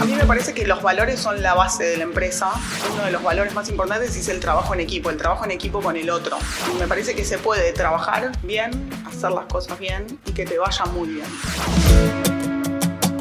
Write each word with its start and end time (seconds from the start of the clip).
A 0.00 0.04
mí 0.04 0.14
me 0.14 0.24
parece 0.24 0.54
que 0.54 0.64
los 0.64 0.80
valores 0.80 1.18
son 1.18 1.42
la 1.42 1.54
base 1.54 1.82
de 1.82 1.96
la 1.96 2.04
empresa. 2.04 2.52
Uno 2.94 3.04
de 3.04 3.10
los 3.10 3.22
valores 3.22 3.52
más 3.52 3.68
importantes 3.68 4.14
es 4.16 4.28
el 4.28 4.38
trabajo 4.38 4.72
en 4.74 4.80
equipo, 4.80 5.10
el 5.10 5.16
trabajo 5.16 5.44
en 5.44 5.50
equipo 5.50 5.80
con 5.80 5.96
el 5.96 6.08
otro. 6.08 6.38
Me 6.78 6.86
parece 6.86 7.16
que 7.16 7.24
se 7.24 7.38
puede 7.38 7.72
trabajar 7.72 8.30
bien, 8.42 8.70
hacer 9.06 9.32
las 9.32 9.46
cosas 9.46 9.78
bien 9.78 10.06
y 10.24 10.32
que 10.32 10.44
te 10.44 10.56
vaya 10.58 10.84
muy 10.86 11.08
bien. 11.08 12.37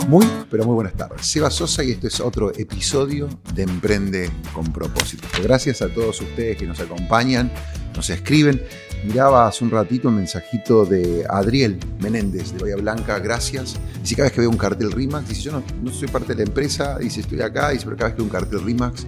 Muy, 0.07 0.25
pero 0.49 0.63
muy 0.63 0.73
buenas 0.73 0.93
tardes. 0.93 1.27
Seba 1.27 1.51
Sosa 1.51 1.83
y 1.83 1.91
este 1.91 2.07
es 2.07 2.21
otro 2.21 2.53
episodio 2.57 3.27
de 3.53 3.63
Emprende 3.63 4.31
con 4.53 4.71
propósito. 4.71 5.27
Gracias 5.43 5.81
a 5.81 5.89
todos 5.89 6.21
ustedes 6.21 6.55
que 6.55 6.65
nos 6.65 6.79
acompañan, 6.79 7.51
nos 7.93 8.09
escriben. 8.09 8.63
Miraba 9.03 9.49
hace 9.49 9.65
un 9.65 9.69
ratito 9.69 10.07
un 10.07 10.15
mensajito 10.15 10.85
de 10.85 11.25
Adriel 11.29 11.77
Menéndez 11.99 12.53
de 12.53 12.59
Bahía 12.59 12.77
Blanca, 12.77 13.19
gracias. 13.19 13.75
Dice 14.01 14.15
cada 14.15 14.29
vez 14.29 14.33
que 14.33 14.39
veo 14.39 14.49
un 14.49 14.57
cartel 14.57 14.93
RIMAX, 14.93 15.27
dice 15.27 15.41
yo 15.41 15.51
no, 15.51 15.63
no 15.83 15.91
soy 15.91 16.07
parte 16.07 16.33
de 16.33 16.35
la 16.35 16.43
empresa, 16.43 16.97
dice 16.99 17.19
estoy 17.19 17.41
acá, 17.41 17.71
dice 17.71 17.83
pero 17.83 17.97
cada 17.97 18.07
vez 18.07 18.15
que 18.15 18.23
veo 18.23 18.31
un 18.31 18.31
cartel 18.31 18.63
RIMAX 18.63 19.07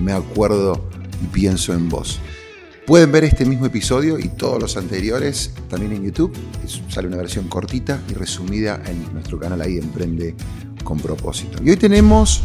me 0.00 0.12
acuerdo 0.12 0.88
y 1.22 1.26
pienso 1.26 1.74
en 1.74 1.90
vos. 1.90 2.20
Pueden 2.88 3.12
ver 3.12 3.24
este 3.24 3.44
mismo 3.44 3.66
episodio 3.66 4.18
y 4.18 4.28
todos 4.28 4.58
los 4.58 4.78
anteriores 4.78 5.52
también 5.68 5.92
en 5.92 6.04
YouTube. 6.04 6.34
sale 6.88 7.06
una 7.06 7.18
versión 7.18 7.46
cortita 7.46 8.00
y 8.08 8.14
resumida 8.14 8.80
en 8.86 9.12
nuestro 9.12 9.38
canal 9.38 9.60
ahí, 9.60 9.76
Emprende 9.76 10.34
con 10.84 10.98
propósito. 10.98 11.62
Y 11.62 11.68
hoy 11.68 11.76
tenemos 11.76 12.42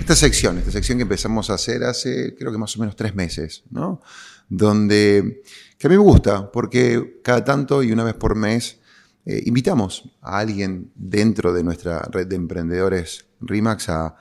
esta 0.00 0.16
sección, 0.16 0.58
esta 0.58 0.72
sección 0.72 0.98
que 0.98 1.02
empezamos 1.02 1.48
a 1.48 1.54
hacer 1.54 1.84
hace 1.84 2.34
creo 2.36 2.50
que 2.50 2.58
más 2.58 2.76
o 2.76 2.80
menos 2.80 2.96
tres 2.96 3.14
meses, 3.14 3.62
¿no? 3.70 4.00
Donde, 4.48 5.42
que 5.78 5.86
a 5.86 5.90
mí 5.90 5.96
me 5.96 6.02
gusta, 6.02 6.50
porque 6.50 7.20
cada 7.22 7.44
tanto 7.44 7.80
y 7.84 7.92
una 7.92 8.02
vez 8.02 8.14
por 8.14 8.34
mes 8.34 8.80
eh, 9.24 9.44
invitamos 9.46 10.10
a 10.22 10.40
alguien 10.40 10.90
dentro 10.96 11.52
de 11.52 11.62
nuestra 11.62 12.00
red 12.10 12.26
de 12.26 12.34
emprendedores 12.34 13.26
RIMAX 13.40 13.90
a, 13.90 14.16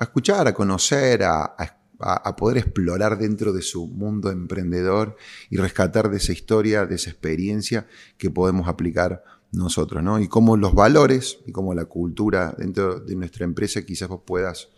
escuchar, 0.00 0.48
a 0.48 0.54
conocer, 0.54 1.22
a, 1.22 1.54
a 1.56 1.77
a, 1.98 2.36
poder 2.36 2.58
explorar 2.58 3.18
dentro 3.18 3.52
de 3.52 3.62
su 3.62 3.86
mundo 3.86 4.30
emprendedor 4.30 5.16
y 5.50 5.56
rescatar 5.56 6.10
de 6.10 6.18
esa 6.18 6.32
historia, 6.32 6.86
de 6.86 6.94
esa 6.94 7.10
experiencia 7.10 7.86
que 8.16 8.30
podemos 8.30 8.68
aplicar 8.68 9.24
nosotros, 9.52 10.02
¿no? 10.02 10.20
Y 10.20 10.28
cómo 10.28 10.56
los 10.56 10.74
valores 10.74 11.38
y 11.46 11.52
cómo 11.52 11.74
la 11.74 11.86
cultura 11.86 12.54
dentro 12.56 13.00
de 13.00 13.16
nuestra 13.16 13.44
empresa 13.44 13.82
quizás 13.82 14.08
vos 14.08 14.20
puedas 14.24 14.68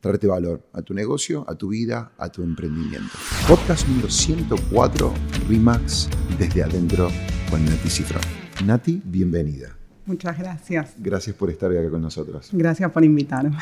traerte 0.00 0.26
valor 0.26 0.66
a 0.72 0.82
tu 0.82 0.94
negocio, 0.94 1.44
a 1.48 1.54
tu 1.54 1.68
vida, 1.68 2.12
a 2.18 2.28
tu 2.30 2.42
emprendimiento. 2.42 3.12
Podcast 3.46 3.86
número 3.88 4.10
104, 4.10 5.12
Remax 5.48 6.08
desde 6.38 6.62
adentro 6.62 7.08
con 7.50 7.64
Nati 7.64 7.90
Cifrón. 7.90 8.22
Nati, 8.64 9.02
bienvenida. 9.04 9.76
Muchas 10.06 10.38
gracias. 10.38 10.94
Gracias 10.98 11.36
por 11.36 11.50
estar 11.50 11.70
acá 11.70 11.90
con 11.90 12.02
nosotros. 12.02 12.48
Gracias 12.52 12.90
por 12.90 13.04
invitarme. 13.04 13.56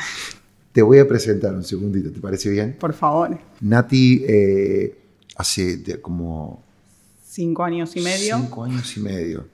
Te 0.71 0.81
voy 0.81 0.99
a 0.99 1.07
presentar 1.07 1.53
un 1.53 1.63
segundito, 1.63 2.11
¿te 2.11 2.19
parece 2.19 2.49
bien? 2.49 2.77
Por 2.79 2.93
favor. 2.93 3.37
Nati, 3.61 4.23
eh, 4.27 4.95
hace 5.35 5.99
como... 5.99 6.63
Cinco 7.25 7.63
años 7.63 7.95
y 7.95 8.01
medio. 8.01 8.37
Cinco 8.37 8.63
años 8.63 8.97
y 8.97 8.99
medio. 8.99 9.45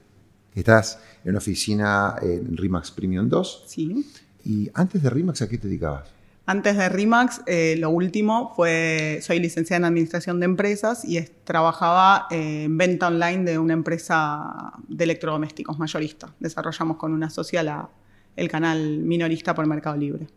Estás 0.54 1.00
en 1.24 1.32
una 1.32 1.38
oficina 1.40 2.16
en 2.22 2.56
Rimax 2.58 2.92
Premium 2.92 3.30
2. 3.30 3.64
Sí. 3.68 4.06
¿Y 4.44 4.70
antes 4.74 5.02
de 5.02 5.10
Rimax 5.10 5.42
a 5.42 5.50
qué 5.50 5.58
te 5.58 5.68
dedicabas? 5.68 6.16
Antes 6.48 6.78
de 6.78 6.90
RIMAX, 6.90 7.42
eh, 7.48 7.76
lo 7.80 7.90
último 7.90 8.54
fue, 8.56 9.20
soy 9.24 9.40
licenciada 9.40 9.80
en 9.80 9.86
Administración 9.86 10.40
de 10.40 10.46
Empresas 10.46 11.04
y 11.04 11.20
trabajaba 11.44 12.28
en 12.30 12.78
venta 12.78 13.08
online 13.08 13.46
de 13.46 13.58
una 13.58 13.74
empresa 13.74 14.74
de 14.88 15.06
electrodomésticos 15.06 15.80
mayorista. 15.80 16.36
Desarrollamos 16.40 16.98
con 16.98 17.14
una 17.14 17.32
socia 17.32 17.90
el 18.36 18.48
canal 18.48 19.00
minorista 19.00 19.56
por 19.56 19.66
Mercado 19.66 19.98
Libre. 19.98 20.28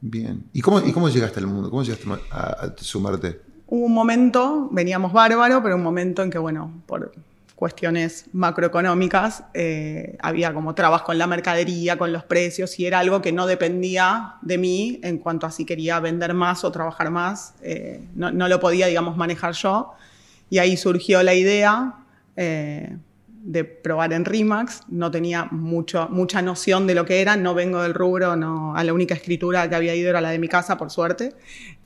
Bien. 0.00 0.44
¿Y 0.52 0.60
cómo, 0.60 0.80
¿Y 0.80 0.92
cómo 0.92 1.08
llegaste 1.08 1.40
al 1.40 1.46
mundo? 1.46 1.70
¿Cómo 1.70 1.82
llegaste 1.82 2.06
a, 2.30 2.72
sumarte? 2.76 3.40
Hubo 3.66 3.86
un 3.86 3.92
momento, 3.92 4.68
veníamos 4.70 5.12
bárbaro, 5.12 5.62
pero 5.62 5.76
un 5.76 5.82
momento 5.82 6.22
en 6.22 6.30
que, 6.30 6.38
bueno, 6.38 6.72
por 6.86 7.12
cuestiones 7.54 8.26
macroeconómicas, 8.32 9.42
eh, 9.52 10.16
había 10.20 10.54
como 10.54 10.76
trabas 10.76 11.02
con 11.02 11.18
la 11.18 11.26
mercadería, 11.26 11.98
con 11.98 12.12
los 12.12 12.22
precios, 12.22 12.78
y 12.78 12.86
era 12.86 13.00
algo 13.00 13.20
que 13.20 13.32
no 13.32 13.46
dependía 13.46 14.36
de 14.42 14.58
mí 14.58 15.00
en 15.02 15.18
cuanto 15.18 15.46
a 15.46 15.50
si 15.50 15.64
quería 15.64 15.98
vender 15.98 16.34
más 16.34 16.62
o 16.62 16.70
trabajar 16.70 17.10
más. 17.10 17.54
Eh, 17.60 18.00
no, 18.14 18.30
no, 18.30 18.48
lo 18.48 18.60
podía, 18.60 18.86
digamos, 18.86 19.16
manejar 19.16 19.54
yo. 19.54 19.92
Y 20.48 20.58
ahí 20.58 20.76
surgió 20.76 21.22
la 21.24 21.34
idea. 21.34 21.94
Eh, 22.36 22.96
de 23.48 23.64
probar 23.64 24.12
en 24.12 24.26
Rimax, 24.26 24.82
no 24.88 25.10
tenía 25.10 25.48
mucho, 25.50 26.06
mucha 26.10 26.42
noción 26.42 26.86
de 26.86 26.94
lo 26.94 27.06
que 27.06 27.22
era, 27.22 27.34
no 27.34 27.54
vengo 27.54 27.80
del 27.80 27.94
rubro, 27.94 28.36
no, 28.36 28.76
a 28.76 28.84
la 28.84 28.92
única 28.92 29.14
escritura 29.14 29.70
que 29.70 29.74
había 29.74 29.94
ido 29.94 30.10
era 30.10 30.20
la 30.20 30.28
de 30.28 30.38
mi 30.38 30.48
casa, 30.48 30.76
por 30.76 30.90
suerte. 30.90 31.34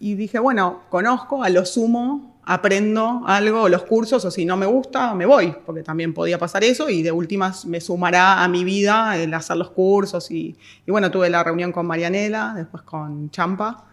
Y 0.01 0.17
dije, 0.17 0.41
bueno, 0.41 0.83
conozco, 0.91 1.45
a 1.45 1.51
lo 1.51 1.65
sumo 1.65 2.41
aprendo 2.45 3.23
algo, 3.27 3.69
los 3.69 3.85
cursos, 3.85 4.25
o 4.25 4.31
si 4.33 4.45
no 4.45 4.57
me 4.57 4.67
gusta, 4.67 5.15
me 5.15 5.25
voy, 5.25 5.55
porque 5.65 5.85
también 5.85 6.13
podía 6.13 6.37
pasar 6.37 6.65
eso 6.65 6.91
y 6.91 7.01
de 7.01 7.13
últimas 7.13 7.65
me 7.65 7.81
sumará 7.81 8.43
a 8.43 8.49
mi 8.49 8.65
vida 8.65 9.17
el 9.17 9.33
hacer 9.33 9.57
los 9.57 9.71
cursos. 9.71 10.33
Y, 10.33 10.57
y 10.85 10.91
bueno, 10.91 11.13
tuve 11.13 11.31
la 11.31 11.45
reunión 11.45 11.71
con 11.71 11.87
Marianela, 11.87 12.55
después 12.57 12.83
con 12.83 13.31
Champa 13.31 13.85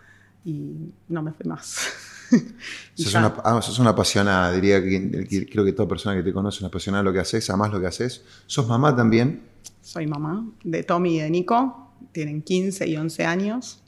y 0.44 0.92
no 1.08 1.22
me 1.22 1.34
fui 1.34 1.46
más. 1.46 2.16
sos, 2.96 3.14
una, 3.14 3.34
ah, 3.44 3.62
una, 3.80 3.90
apasionada, 3.90 4.52
diría 4.52 4.84
que 4.84 5.48
creo 5.50 5.66
que 5.66 5.74
toda 5.74 5.88
persona 5.88 6.16
que 6.16 6.24
te 6.24 6.34
conoce 6.34 6.58
es 6.58 6.62
una 6.62 6.68
apasionada 6.68 7.04
de 7.04 7.10
lo 7.10 7.14
que 7.14 7.20
haces, 7.20 7.50
amás 7.50 7.72
lo 7.72 7.80
que 7.80 7.88
haces. 7.88 8.24
¿Sos 8.46 8.68
mamá 8.68 8.96
también? 8.96 9.42
Soy 9.82 10.08
mamá 10.08 10.46
de 10.64 10.84
Tommy 10.84 11.18
y 11.18 11.20
de 11.20 11.30
Nico, 11.30 11.94
tienen 12.12 12.42
15 12.42 12.88
y 12.88 12.98
11 12.98 13.26
años. 13.26 13.82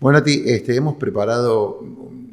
Bueno, 0.00 0.18
a 0.18 0.22
ti, 0.22 0.42
este, 0.46 0.76
hemos 0.76 0.94
preparado, 0.96 1.80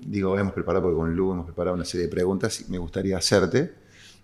digo, 0.05 0.37
hemos 0.37 0.53
preparado 0.53 0.83
porque 0.83 0.97
con 0.97 1.15
Lu 1.15 1.31
hemos 1.31 1.45
preparado 1.45 1.75
una 1.75 1.85
serie 1.85 2.05
de 2.05 2.11
preguntas 2.11 2.61
y 2.61 2.71
me 2.71 2.77
gustaría 2.77 3.17
hacerte. 3.17 3.73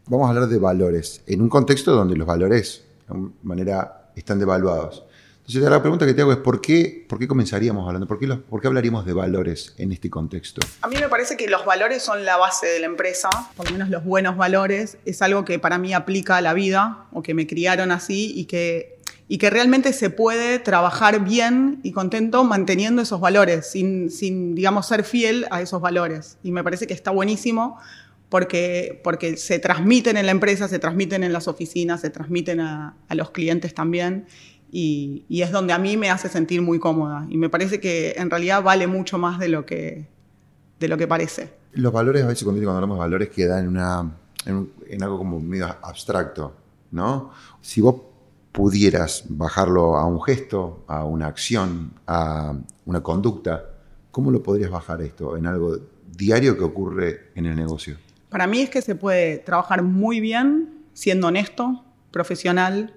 Vamos 0.08 0.28
a 0.28 0.30
hablar 0.30 0.48
de 0.48 0.60
valores, 0.60 1.22
en 1.26 1.42
un 1.42 1.50
contexto 1.50 1.94
donde 1.94 2.16
los 2.16 2.28
valores, 2.28 2.84
de 3.08 3.14
alguna 3.14 3.34
manera, 3.42 4.12
están 4.16 4.38
devaluados. 4.40 5.04
Entonces, 5.52 5.70
la 5.70 5.82
pregunta 5.82 6.06
que 6.06 6.14
te 6.14 6.22
hago 6.22 6.32
es: 6.32 6.38
¿por 6.38 6.62
qué, 6.62 7.06
por 7.10 7.20
qué 7.20 7.28
comenzaríamos 7.28 7.86
hablando? 7.86 8.08
¿Por 8.08 8.18
qué, 8.18 8.28
¿Por 8.28 8.62
qué 8.62 8.68
hablaríamos 8.68 9.06
de 9.06 9.12
valores 9.12 9.74
en 9.78 9.92
este 9.92 10.10
contexto? 10.10 10.66
A 10.82 10.88
mí 10.88 10.96
me 10.98 11.10
parece 11.10 11.36
que 11.36 11.50
los 11.50 11.66
valores 11.66 12.02
son 12.02 12.24
la 12.24 12.38
base 12.38 12.68
de 12.68 12.80
la 12.80 12.86
empresa, 12.86 13.28
por 13.58 13.66
lo 13.66 13.74
menos 13.74 13.90
los 13.90 14.06
buenos 14.06 14.38
valores. 14.38 14.98
Es 15.04 15.22
algo 15.22 15.44
que 15.44 15.60
para 15.60 15.78
mí 15.78 15.94
aplica 15.94 16.38
a 16.38 16.42
la 16.42 16.54
vida 16.54 17.08
o 17.12 17.22
que 17.22 17.34
me 17.34 17.48
criaron 17.48 17.92
así 17.92 18.32
y 18.34 18.46
que, 18.46 18.98
y 19.28 19.40
que 19.40 19.50
realmente 19.50 19.92
se 19.92 20.10
puede 20.10 20.58
trabajar 20.58 21.22
bien 21.22 21.82
y 21.84 21.92
contento 21.92 22.46
manteniendo 22.46 23.02
esos 23.02 23.20
valores, 23.20 23.70
sin, 23.70 24.10
sin, 24.10 24.56
digamos, 24.56 24.88
ser 24.88 25.04
fiel 25.04 25.48
a 25.52 25.62
esos 25.62 25.82
valores. 25.82 26.38
Y 26.44 26.54
me 26.54 26.64
parece 26.64 26.88
que 26.88 26.94
está 26.94 27.12
buenísimo 27.12 27.78
porque, 28.30 29.02
porque 29.04 29.36
se 29.36 29.60
transmiten 29.60 30.16
en 30.16 30.28
la 30.28 30.32
empresa, 30.32 30.70
se 30.70 30.80
transmiten 30.80 31.26
en 31.26 31.34
las 31.34 31.50
oficinas, 31.50 32.00
se 32.00 32.10
transmiten 32.10 32.62
a, 32.62 32.96
a 33.10 33.16
los 33.16 33.32
clientes 33.32 33.74
también 33.74 34.28
y, 34.72 35.42
es 35.42 35.52
donde 35.52 35.74
a 35.74 35.78
mí 35.78 35.98
me 35.98 36.10
hace 36.10 36.30
sentir 36.30 36.62
muy 36.62 36.80
cómoda. 36.80 37.26
Y 37.30 37.38
me 37.38 37.50
parece 37.50 37.80
que 37.80 38.14
en 38.18 38.30
realidad 38.30 38.64
vale 38.64 38.88
mucho 38.88 39.18
más 39.18 39.38
de 39.38 39.50
lo 39.50 39.66
que, 39.66 40.08
de 40.80 40.88
lo 40.88 40.98
que 40.98 41.08
parece. 41.08 41.54
Los 41.74 41.92
valores, 41.92 42.24
a 42.24 42.28
veces 42.28 42.44
cuando 42.44 42.72
hablamos 42.72 42.98
de 42.98 43.00
valores, 43.00 43.30
quedan 43.30 43.66
en, 43.66 43.68
una, 43.68 44.12
en, 44.46 45.04
algo 45.04 45.18
como 45.18 45.40
medio 45.40 45.66
abstracto, 45.66 46.54
¿no? 46.92 47.32
Si 47.62 47.82
vos 47.82 47.96
pudieras 48.52 49.26
bajarlo 49.28 49.98
a 49.98 50.06
un 50.06 50.22
gesto, 50.22 50.84
a 50.88 51.04
una 51.06 51.28
acción, 51.28 51.94
a 52.08 52.54
una 52.86 53.02
conducta, 53.02 53.66
¿cómo 54.10 54.32
lo 54.32 54.42
podrías 54.42 54.72
bajar 54.72 55.02
esto 55.02 55.38
en 55.38 55.48
algo 55.48 55.78
diario 56.16 56.58
que 56.58 56.64
ocurre 56.64 57.32
en 57.36 57.46
el 57.46 57.56
negocio? 57.56 57.98
Para 58.30 58.48
mí 58.48 58.62
es 58.62 58.70
que 58.70 58.82
se 58.82 58.96
puede 58.96 59.38
trabajar 59.38 59.84
muy 59.84 60.22
bien 60.22 60.86
siendo 60.94 61.28
honesto, 61.28 61.84
profesional, 62.12 62.94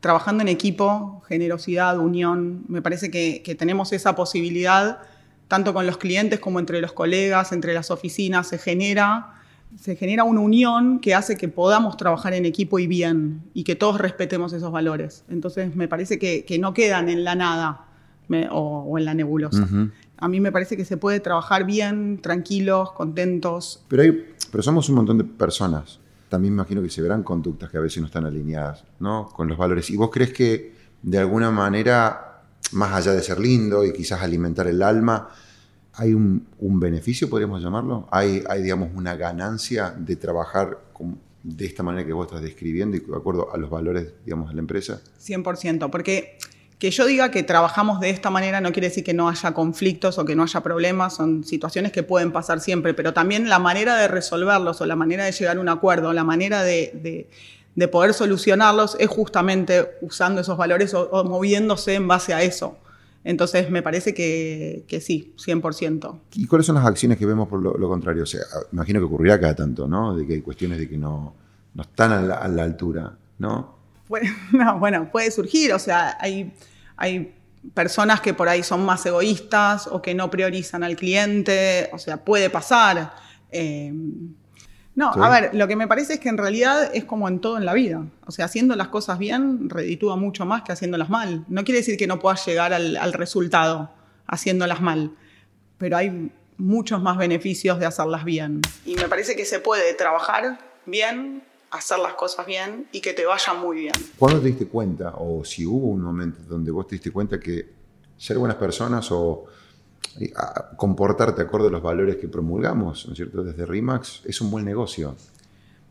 trabajando 0.00 0.42
en 0.42 0.48
equipo, 0.48 1.22
generosidad, 1.28 1.98
unión. 1.98 2.64
Me 2.68 2.82
parece 2.82 3.10
que, 3.10 3.54
tenemos 3.58 3.92
esa 3.92 4.14
posibilidad, 4.14 5.00
tanto 5.48 5.74
con 5.74 5.86
los 5.86 5.98
clientes 5.98 6.40
como 6.40 6.60
entre 6.60 6.80
los 6.80 6.92
colegas, 6.92 7.52
entre 7.52 7.74
las 7.74 7.90
oficinas, 7.90 8.48
se 8.48 8.58
genera, 8.58 9.34
se 9.76 9.96
genera 9.96 10.24
una 10.24 10.40
unión 10.40 11.00
que 11.00 11.14
hace 11.14 11.36
que 11.36 11.48
podamos 11.48 11.96
trabajar 11.96 12.32
en 12.34 12.46
equipo 12.46 12.78
y 12.78 12.86
bien, 12.86 13.42
y 13.54 13.64
que 13.64 13.74
todos 13.74 13.98
respetemos 13.98 14.52
esos 14.52 14.70
valores. 14.70 15.24
Entonces 15.28 15.74
me 15.74 15.88
parece 15.88 16.18
que, 16.18 16.58
no 16.60 16.74
quedan 16.74 17.08
en 17.08 17.24
la 17.24 17.34
nada 17.34 17.86
o, 18.50 18.98
en 18.98 19.04
la 19.04 19.14
nebulosa. 19.14 19.66
A 20.20 20.28
mí 20.28 20.40
me 20.40 20.50
parece 20.50 20.76
que 20.76 20.84
se 20.84 20.96
puede 20.96 21.20
trabajar 21.20 21.64
bien, 21.64 22.20
tranquilos, 22.20 22.90
contentos. 22.92 23.84
Pero, 23.88 24.02
hay, 24.02 24.26
pero 24.50 24.62
somos 24.62 24.88
un 24.88 24.96
montón 24.96 25.18
de 25.18 25.24
personas 25.24 26.00
también 26.28 26.54
me 26.54 26.62
imagino 26.62 26.82
que 26.82 26.90
se 26.90 27.02
verán 27.02 27.22
conductas 27.22 27.70
que 27.70 27.78
a 27.78 27.80
veces 27.80 28.00
no 28.00 28.06
están 28.06 28.26
alineadas 28.26 28.84
¿no? 29.00 29.28
con 29.28 29.48
los 29.48 29.56
valores. 29.56 29.90
¿Y 29.90 29.96
vos 29.96 30.10
crees 30.12 30.32
que 30.32 30.72
de 31.02 31.18
alguna 31.18 31.50
manera, 31.50 32.42
más 32.72 32.92
allá 32.92 33.12
de 33.12 33.22
ser 33.22 33.38
lindo 33.38 33.84
y 33.84 33.92
quizás 33.92 34.20
alimentar 34.22 34.66
el 34.66 34.82
alma, 34.82 35.28
hay 35.94 36.14
un, 36.14 36.46
beneficio, 36.58 37.28
podríamos 37.28 37.62
llamarlo? 37.62 38.06
¿Hay, 38.10 38.42
¿Hay, 38.48 38.62
digamos, 38.62 38.90
una 38.94 39.16
ganancia 39.16 39.90
de 39.90 40.16
trabajar 40.16 40.78
de 41.42 41.66
esta 41.66 41.82
manera 41.82 42.06
que 42.06 42.12
vos 42.12 42.26
estás 42.26 42.42
describiendo 42.42 42.96
y 42.96 43.00
de 43.00 43.16
acuerdo 43.16 43.52
a 43.52 43.56
los 43.56 43.70
valores, 43.70 44.12
digamos, 44.24 44.48
de 44.48 44.54
la 44.54 44.60
empresa? 44.60 45.00
100%, 45.20 45.90
porque 45.90 46.38
que 46.78 46.90
yo 46.92 47.06
diga 47.06 47.30
que 47.30 47.42
trabajamos 47.42 47.98
de 48.00 48.10
esta 48.10 48.30
manera 48.30 48.60
no 48.60 48.72
quiere 48.72 48.88
decir 48.88 49.02
que 49.02 49.14
no 49.14 49.28
haya 49.28 49.52
conflictos 49.52 50.18
o 50.18 50.24
que 50.24 50.36
no 50.36 50.44
haya 50.44 50.62
problemas, 50.62 51.16
son 51.16 51.42
situaciones 51.42 51.90
que 51.90 52.04
pueden 52.04 52.30
pasar 52.30 52.60
siempre, 52.60 52.94
pero 52.94 53.12
también 53.12 53.48
la 53.48 53.58
manera 53.58 53.96
de 53.96 54.06
resolverlos 54.06 54.80
o 54.80 54.86
la 54.86 54.94
manera 54.94 55.24
de 55.24 55.32
llegar 55.32 55.56
a 55.56 55.60
un 55.60 55.68
acuerdo, 55.68 56.12
la 56.12 56.24
manera 56.24 56.62
de, 56.62 57.28
poder 57.90 58.14
solucionarlos 58.14 58.96
es 59.00 59.08
justamente 59.08 59.88
usando 60.02 60.40
esos 60.40 60.56
valores 60.56 60.94
o, 60.94 61.24
moviéndose 61.24 61.94
en 61.94 62.06
base 62.06 62.32
a 62.32 62.42
eso. 62.42 62.76
Entonces 63.24 63.70
me 63.70 63.82
parece 63.82 64.14
que, 64.14 65.00
sí, 65.00 65.34
100%. 65.36 66.18
¿Y 66.34 66.46
cuáles 66.46 66.66
son 66.66 66.76
las 66.76 66.86
acciones 66.86 67.18
que 67.18 67.26
vemos 67.26 67.48
por 67.48 67.60
lo, 67.60 67.88
contrario? 67.88 68.22
O 68.22 68.26
sea, 68.26 68.42
imagino 68.72 69.00
que 69.00 69.06
ocurrirá 69.06 69.40
cada 69.40 69.54
tanto, 69.56 69.88
¿no? 69.88 70.16
De 70.16 70.24
que 70.24 70.34
hay 70.34 70.40
cuestiones 70.42 70.78
de 70.78 70.88
que 70.88 70.96
no, 70.96 71.34
no 71.74 71.82
están 71.82 72.12
a 72.12 72.48
la 72.48 72.62
altura, 72.62 73.12
¿no? 73.38 73.77
Bueno, 74.78 75.10
puede 75.10 75.30
surgir, 75.30 75.72
o 75.72 75.78
sea, 75.78 76.16
hay, 76.20 76.52
hay 76.96 77.34
personas 77.74 78.20
que 78.20 78.34
por 78.34 78.48
ahí 78.48 78.62
son 78.62 78.84
más 78.84 79.04
egoístas 79.06 79.86
o 79.86 80.00
que 80.02 80.14
no 80.14 80.30
priorizan 80.30 80.82
al 80.82 80.96
cliente, 80.96 81.90
o 81.92 81.98
sea, 81.98 82.24
puede 82.24 82.50
pasar. 82.50 83.14
Eh, 83.50 83.92
no, 84.94 85.12
a 85.12 85.30
ver, 85.30 85.54
lo 85.54 85.68
que 85.68 85.76
me 85.76 85.86
parece 85.86 86.14
es 86.14 86.20
que 86.20 86.28
en 86.28 86.38
realidad 86.38 86.90
es 86.92 87.04
como 87.04 87.28
en 87.28 87.40
todo 87.40 87.56
en 87.56 87.64
la 87.64 87.72
vida. 87.72 88.04
O 88.26 88.32
sea, 88.32 88.46
haciendo 88.46 88.74
las 88.74 88.88
cosas 88.88 89.18
bien 89.18 89.70
reditúa 89.70 90.16
mucho 90.16 90.44
más 90.44 90.62
que 90.62 90.72
haciéndolas 90.72 91.08
mal. 91.08 91.44
No 91.48 91.62
quiere 91.64 91.78
decir 91.78 91.96
que 91.96 92.08
no 92.08 92.18
puedas 92.18 92.44
llegar 92.44 92.72
al, 92.72 92.96
al 92.96 93.12
resultado 93.12 93.90
haciéndolas 94.26 94.80
mal, 94.80 95.12
pero 95.78 95.96
hay 95.96 96.32
muchos 96.56 97.00
más 97.00 97.16
beneficios 97.16 97.78
de 97.78 97.86
hacerlas 97.86 98.24
bien. 98.24 98.60
Y 98.84 98.96
me 98.96 99.08
parece 99.08 99.36
que 99.36 99.44
se 99.44 99.60
puede 99.60 99.94
trabajar 99.94 100.58
bien 100.84 101.44
hacer 101.70 101.98
las 101.98 102.14
cosas 102.14 102.46
bien 102.46 102.88
y 102.92 103.00
que 103.00 103.12
te 103.12 103.26
vaya 103.26 103.54
muy 103.54 103.80
bien. 103.80 103.92
¿Cuándo 104.18 104.40
te 104.40 104.48
diste 104.48 104.66
cuenta, 104.66 105.14
o 105.18 105.44
si 105.44 105.66
hubo 105.66 105.88
un 105.88 106.02
momento 106.02 106.40
donde 106.48 106.70
vos 106.70 106.86
te 106.86 106.94
diste 106.96 107.10
cuenta 107.10 107.38
que 107.38 107.66
ser 108.16 108.38
buenas 108.38 108.56
personas 108.56 109.10
o 109.12 109.44
eh, 110.20 110.32
comportarte 110.76 111.42
acorde 111.42 111.68
a 111.68 111.70
los 111.70 111.82
valores 111.82 112.16
que 112.16 112.28
promulgamos, 112.28 113.06
¿no 113.06 113.12
es 113.12 113.16
cierto? 113.16 113.44
Desde 113.44 113.64
RIMAX, 113.66 114.22
es 114.24 114.40
un 114.40 114.50
buen 114.50 114.64
negocio. 114.64 115.14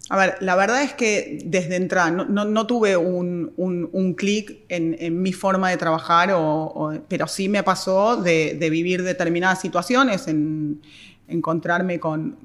A 0.10 0.18
ver, 0.18 0.38
la 0.40 0.56
verdad 0.56 0.84
es 0.84 0.94
que 0.94 1.40
desde 1.44 1.76
entrar 1.76 2.14
no, 2.14 2.68
tuve 2.68 2.96
un, 2.96 3.52
un, 3.58 4.14
clic 4.14 4.60
en, 4.70 5.22
mi 5.22 5.34
forma 5.34 5.70
de 5.70 5.76
trabajar, 5.76 6.34
pero 7.10 7.28
sí 7.28 7.50
me 7.50 7.62
pasó 7.62 8.16
de, 8.16 8.56
de 8.58 8.70
vivir 8.70 9.04
determinadas 9.04 9.60
situaciones 9.60 10.30
en, 10.30 10.82
encontrarme 11.28 12.00
con, 12.00 12.38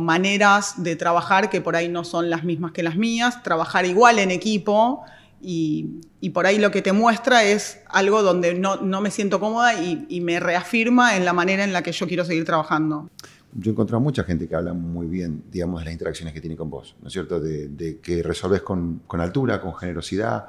maneras 0.00 0.82
de 0.82 0.96
trabajar 0.96 1.50
que 1.50 1.60
por 1.60 1.76
ahí 1.76 1.88
no 1.88 2.04
son 2.04 2.30
las 2.30 2.44
mismas 2.44 2.72
que 2.72 2.82
las 2.82 2.96
mías, 2.96 3.42
trabajar 3.42 3.86
igual 3.86 4.18
en 4.18 4.30
equipo 4.30 5.04
y, 5.40 6.00
por 6.34 6.46
ahí 6.46 6.58
lo 6.58 6.70
que 6.70 6.82
te 6.82 6.92
muestra 6.92 7.44
es 7.44 7.80
algo 7.88 8.22
donde 8.22 8.54
no, 8.54 9.00
me 9.00 9.10
siento 9.10 9.38
cómoda 9.38 9.80
y, 9.80 10.20
me 10.20 10.40
reafirma 10.40 11.16
en 11.16 11.24
la 11.24 11.32
manera 11.32 11.64
en 11.64 11.72
la 11.72 11.82
que 11.82 11.92
yo 11.92 12.06
quiero 12.06 12.24
seguir 12.24 12.44
trabajando. 12.44 13.08
Yo 13.54 13.70
he 13.70 13.72
encontrado 13.72 14.00
mucha 14.00 14.24
gente 14.24 14.46
que 14.46 14.54
habla 14.54 14.74
muy 14.74 15.06
bien, 15.06 15.44
digamos, 15.50 15.80
de 15.80 15.86
las 15.86 15.92
interacciones 15.92 16.34
que 16.34 16.40
tiene 16.40 16.54
con 16.54 16.68
vos, 16.68 16.96
¿no 17.00 17.06
es 17.06 17.12
cierto? 17.12 17.40
De, 17.40 17.98
que 18.02 18.22
resolves 18.22 18.62
con, 18.62 19.00
altura, 19.10 19.60
con 19.60 19.74
generosidad. 19.74 20.48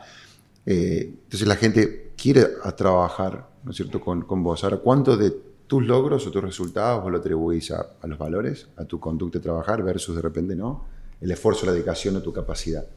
Eh, 0.65 1.13
entonces 1.23 1.47
la 1.47 1.55
gente 1.55 2.11
quiere 2.17 2.45
trabajar, 2.75 3.47
¿no 3.63 3.71
es 3.71 3.77
cierto?, 3.77 4.01
con, 4.01 4.23
con 4.23 4.43
vos. 4.43 4.63
Ahora, 4.63 4.77
¿cuánto 4.77 5.15
de 5.15 5.48
tus 5.69 5.85
logros 5.85 6.25
o 6.25 6.31
tus 6.31 6.43
resultados 6.43 7.03
vos 7.03 7.11
lo 7.11 7.19
atribuís 7.19 7.69
a, 7.69 7.85
los 8.01 8.17
valores, 8.17 8.67
a 8.75 8.85
tu 8.85 8.99
conducta 8.99 9.37
de 9.37 9.43
trabajar 9.43 9.83
versus 9.83 10.15
de 10.15 10.21
repente 10.23 10.55
no, 10.55 10.83
el 11.21 11.29
esfuerzo, 11.29 11.67
la 11.67 11.73
dedicación 11.73 12.15
o 12.15 12.23
tu 12.23 12.33
capacidad. 12.33 12.87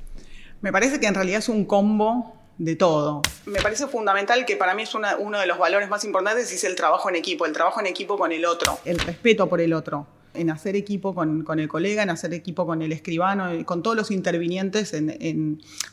Me 0.63 0.73
parece 0.73 0.99
que 0.99 1.07
en 1.07 1.15
realidad 1.15 1.41
es 1.41 1.51
un 1.51 1.67
combo 1.67 2.35
de 2.57 2.75
todo. 2.75 3.21
Me 3.45 3.61
parece 3.61 3.87
fundamental 3.89 4.47
que 4.47 4.57
para 4.57 4.75
mí 4.75 4.85
es 4.85 4.95
uno 4.95 5.39
de 5.39 5.47
los 5.47 5.59
valores 5.59 5.91
más 5.91 6.03
importantes 6.05 6.51
es 6.51 6.65
el 6.65 6.75
trabajo 6.75 7.11
en 7.11 7.17
equipo, 7.17 7.45
el 7.45 7.53
trabajo 7.53 7.79
en 7.79 7.89
equipo 7.89 8.17
con 8.17 8.33
el 8.33 8.47
otro, 8.47 8.79
el 8.87 8.99
respeto 8.99 9.51
por 9.51 9.61
el 9.61 9.75
otro, 9.75 10.07
en 10.33 10.49
hacer 10.49 10.75
equipo 10.75 11.15
con, 11.15 11.45
el 11.59 11.69
colega, 11.69 12.03
en 12.03 12.09
hacer 12.09 12.33
equipo 12.33 12.65
con 12.65 12.81
el 12.81 12.93
escribano, 12.93 13.51
con 13.67 13.83
todos 13.83 13.99
los 13.99 14.11
intervinientes, 14.11 14.97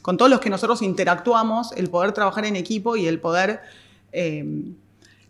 con 0.02 0.16
todos 0.16 0.32
los 0.32 0.40
que 0.40 0.50
nosotros 0.50 0.82
interactuamos, 0.82 1.74
el 1.74 1.90
poder 1.90 2.14
trabajar 2.14 2.46
en 2.46 2.56
equipo 2.56 2.96
y 2.96 3.06
el 3.06 3.20
poder... 3.20 3.60
Eh, 4.14 4.46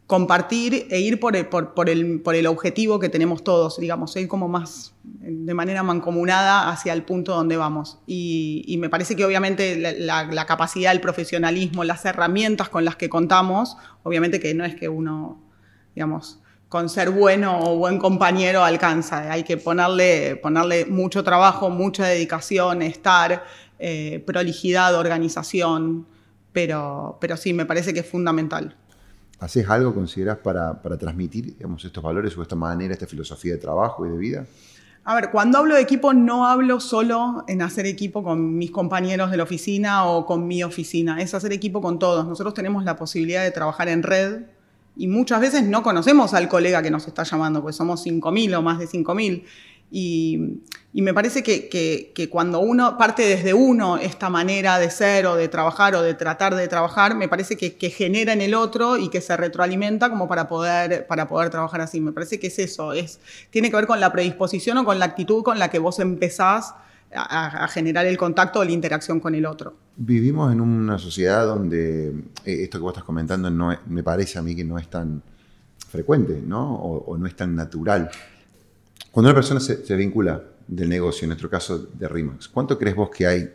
compartir 0.10 0.88
e 0.90 1.02
ir 1.02 1.20
por 1.20 1.36
el, 1.36 1.46
por, 1.46 1.88
el, 1.88 2.20
por 2.22 2.34
el 2.34 2.48
objetivo 2.48 2.98
que 2.98 3.10
tenemos 3.10 3.44
todos, 3.44 3.78
digamos, 3.78 4.16
ir 4.16 4.28
como 4.28 4.48
más 4.48 4.96
de 5.04 5.54
manera 5.54 5.84
mancomunada 5.84 6.72
hacia 6.72 6.94
el 6.94 7.04
punto 7.04 7.36
donde 7.36 7.58
vamos. 7.58 8.00
Y, 8.08 8.76
me 8.80 8.90
parece 8.90 9.16
que 9.16 9.24
obviamente 9.24 9.76
la, 9.78 10.46
capacidad, 10.48 10.94
el 10.94 11.00
profesionalismo, 11.00 11.84
las 11.84 12.06
herramientas 12.06 12.70
con 12.70 12.86
las 12.86 12.96
que 12.96 13.08
contamos, 13.08 13.78
obviamente 14.02 14.40
que 14.40 14.56
no 14.56 14.66
es 14.66 14.74
que 14.74 14.90
uno, 14.90 15.44
digamos, 15.94 16.40
con 16.70 16.90
ser 16.90 17.12
bueno 17.12 17.60
o 17.60 17.78
buen 17.78 18.00
compañero 18.00 18.64
alcanza, 18.64 19.32
hay 19.32 19.44
que 19.44 19.58
ponerle, 19.58 20.38
ponerle 20.38 20.88
mucho 20.88 21.24
trabajo, 21.24 21.70
mucha 21.70 22.08
dedicación, 22.08 22.82
estar, 22.82 23.44
eh, 23.78 24.24
prolijidad, 24.26 24.96
organización, 24.96 26.08
pero, 26.52 27.20
pero 27.22 27.38
sí, 27.38 27.54
me 27.54 27.68
parece 27.68 27.94
que 27.94 28.00
es 28.00 28.08
fundamental. 28.08 28.76
¿Haces 29.40 29.70
algo, 29.70 29.94
consideras, 29.94 30.38
para, 30.38 30.80
transmitir 30.98 31.58
digamos, 31.58 31.84
estos 31.86 32.04
valores 32.04 32.38
o 32.38 32.42
esta 32.42 32.56
manera, 32.56 32.94
esta 32.94 33.08
filosofía 33.08 33.54
de 33.54 33.58
trabajo 33.58 34.06
y 34.06 34.10
de 34.10 34.18
vida? 34.18 34.46
A 35.06 35.16
ver, 35.16 35.32
cuando 35.32 35.58
hablo 35.58 35.76
de 35.76 35.82
equipo 35.82 36.14
no 36.14 36.46
hablo 36.46 36.80
solo 36.82 37.46
en 37.48 37.62
hacer 37.62 37.86
equipo 37.86 38.22
con 38.22 38.58
mis 38.58 38.70
compañeros 38.70 39.32
de 39.32 39.38
la 39.38 39.44
oficina 39.44 40.06
o 40.06 40.26
con 40.26 40.46
mi 40.46 40.62
oficina, 40.62 41.22
es 41.22 41.34
hacer 41.34 41.54
equipo 41.54 41.82
con 41.82 42.00
todos. 42.00 42.28
Nosotros 42.28 42.54
tenemos 42.54 42.84
la 42.84 42.98
posibilidad 42.98 43.44
de 43.44 43.52
trabajar 43.52 43.88
en 43.88 44.04
red 44.04 44.42
y 44.98 45.08
muchas 45.08 45.40
veces 45.40 45.64
no 45.64 45.84
conocemos 45.84 46.34
al 46.34 46.50
colega 46.50 46.84
que 46.84 46.92
nos 46.92 47.08
está 47.08 47.24
llamando, 47.24 47.62
pues 47.62 47.78
somos 47.78 48.06
5.000 48.06 48.58
o 48.58 48.62
más 48.62 48.78
de 48.78 48.88
5.000. 48.88 49.46
Y, 49.92 50.62
me 50.94 51.14
parece 51.14 51.44
que, 51.44 52.30
cuando 52.30 52.60
uno 52.60 52.98
parte 52.98 53.24
desde 53.24 53.54
uno 53.54 53.98
esta 53.98 54.30
manera 54.30 54.80
de 54.80 54.90
ser 54.90 55.28
o 55.28 55.36
de 55.36 55.48
trabajar 55.48 55.96
o 55.96 56.02
de 56.02 56.14
tratar 56.14 56.56
de 56.56 56.68
trabajar, 56.68 57.16
me 57.16 57.28
parece 57.28 57.56
que, 57.58 57.90
genera 57.90 58.34
en 58.34 58.42
el 58.42 58.54
otro 58.54 58.98
y 58.98 59.10
que 59.10 59.22
se 59.22 59.36
retroalimenta 59.38 60.10
como 60.10 60.28
para 60.28 60.48
poder, 60.48 61.08
para 61.08 61.28
poder 61.28 61.50
trabajar 61.50 61.82
así. 61.82 62.02
Me 62.02 62.12
parece 62.12 62.40
que 62.40 62.48
es 62.48 62.60
eso, 62.60 62.94
es, 62.94 63.20
tiene 63.50 63.70
que 63.70 63.78
ver 63.78 63.88
con 63.88 64.00
la 64.00 64.12
predisposición 64.12 64.78
o 64.80 64.86
con 64.86 65.00
la 65.00 65.06
actitud 65.06 65.44
con 65.44 65.58
la 65.58 65.70
que 65.70 65.80
vos 65.80 66.00
empezás 66.00 66.74
a, 67.14 67.68
generar 67.70 68.06
el 68.06 68.18
contacto 68.18 68.60
o 68.60 68.64
la 68.64 68.72
interacción 68.72 69.20
con 69.20 69.34
el 69.34 69.46
otro. 69.46 69.76
Vivimos 69.96 70.52
en 70.52 70.62
una 70.62 71.00
sociedad 71.00 71.46
donde 71.46 72.10
eh, 72.10 72.64
esto 72.64 72.78
que 72.78 72.84
vos 72.84 72.92
estás 72.92 73.04
comentando 73.04 73.50
no 73.50 73.76
me 73.88 74.04
parece 74.04 74.38
a 74.38 74.44
mí 74.44 74.56
que 74.56 74.64
no 74.64 74.78
es 74.78 74.88
tan 74.90 75.24
frecuente, 75.88 76.40
¿no? 76.46 76.76
o 76.76 77.18
no 77.18 77.26
es 77.26 77.36
tan 77.36 77.56
natural. 77.56 78.12
Cuando 79.12 79.30
una 79.30 79.36
persona 79.36 79.60
se, 79.60 79.96
vincula 79.96 80.44
del 80.68 80.90
negocio, 80.90 81.26
en 81.26 81.30
nuestro 81.30 81.50
caso 81.50 81.78
de 81.78 82.08
RIMAX, 82.08 82.48
¿cuánto 82.48 82.78
crees 82.78 82.96
vos 82.96 83.10
que 83.10 83.26
hay, 83.26 83.50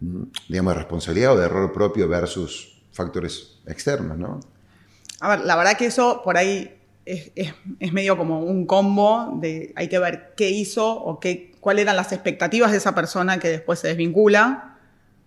mm, 0.00 0.22
digamos, 0.48 0.74
de 0.74 0.78
responsabilidad 0.78 1.32
o 1.32 1.36
de 1.36 1.44
error 1.44 1.72
propio 1.72 2.08
versus 2.08 2.82
factores 2.92 3.58
externos, 3.66 4.18
no? 4.18 4.40
A 5.20 5.28
ver, 5.36 5.46
la 5.46 5.56
verdad 5.56 5.76
que 5.76 5.86
eso 5.86 6.20
por 6.24 6.36
ahí 6.36 6.74
es, 7.04 7.92
medio 7.92 8.16
como 8.16 8.40
un 8.40 8.66
combo 8.66 9.38
de 9.40 9.72
hay 9.76 9.88
que 9.88 9.98
ver 9.98 10.32
qué 10.36 10.50
hizo 10.50 10.90
o 10.90 11.20
qué, 11.20 11.52
cuáles 11.60 11.82
eran 11.82 11.96
las 11.96 12.12
expectativas 12.12 12.72
de 12.72 12.78
esa 12.78 12.94
persona 12.94 13.38
que 13.38 13.48
después 13.48 13.78
se 13.78 13.88
desvincula 13.88 14.78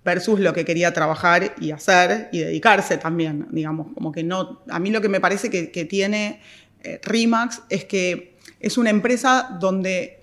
versus 0.04 0.40
lo 0.40 0.54
que 0.54 0.66
quería 0.66 0.94
trabajar 0.94 1.56
y 1.60 1.72
hacer 1.72 2.30
y 2.32 2.40
dedicarse 2.40 2.98
también, 2.98 3.48
digamos, 3.52 3.88
como 3.94 4.12
que 4.12 4.24
no, 4.24 4.62
a 4.70 4.80
mí 4.80 4.90
lo 4.90 5.02
que 5.02 5.10
me 5.10 5.20
parece 5.20 5.50
que, 5.50 5.86
tiene 5.86 6.42
eh, 6.84 7.00
RIMAX 7.04 7.62
es 7.70 7.86
que 7.86 8.37
es 8.60 8.78
una 8.78 8.90
empresa 8.90 9.58
donde 9.60 10.22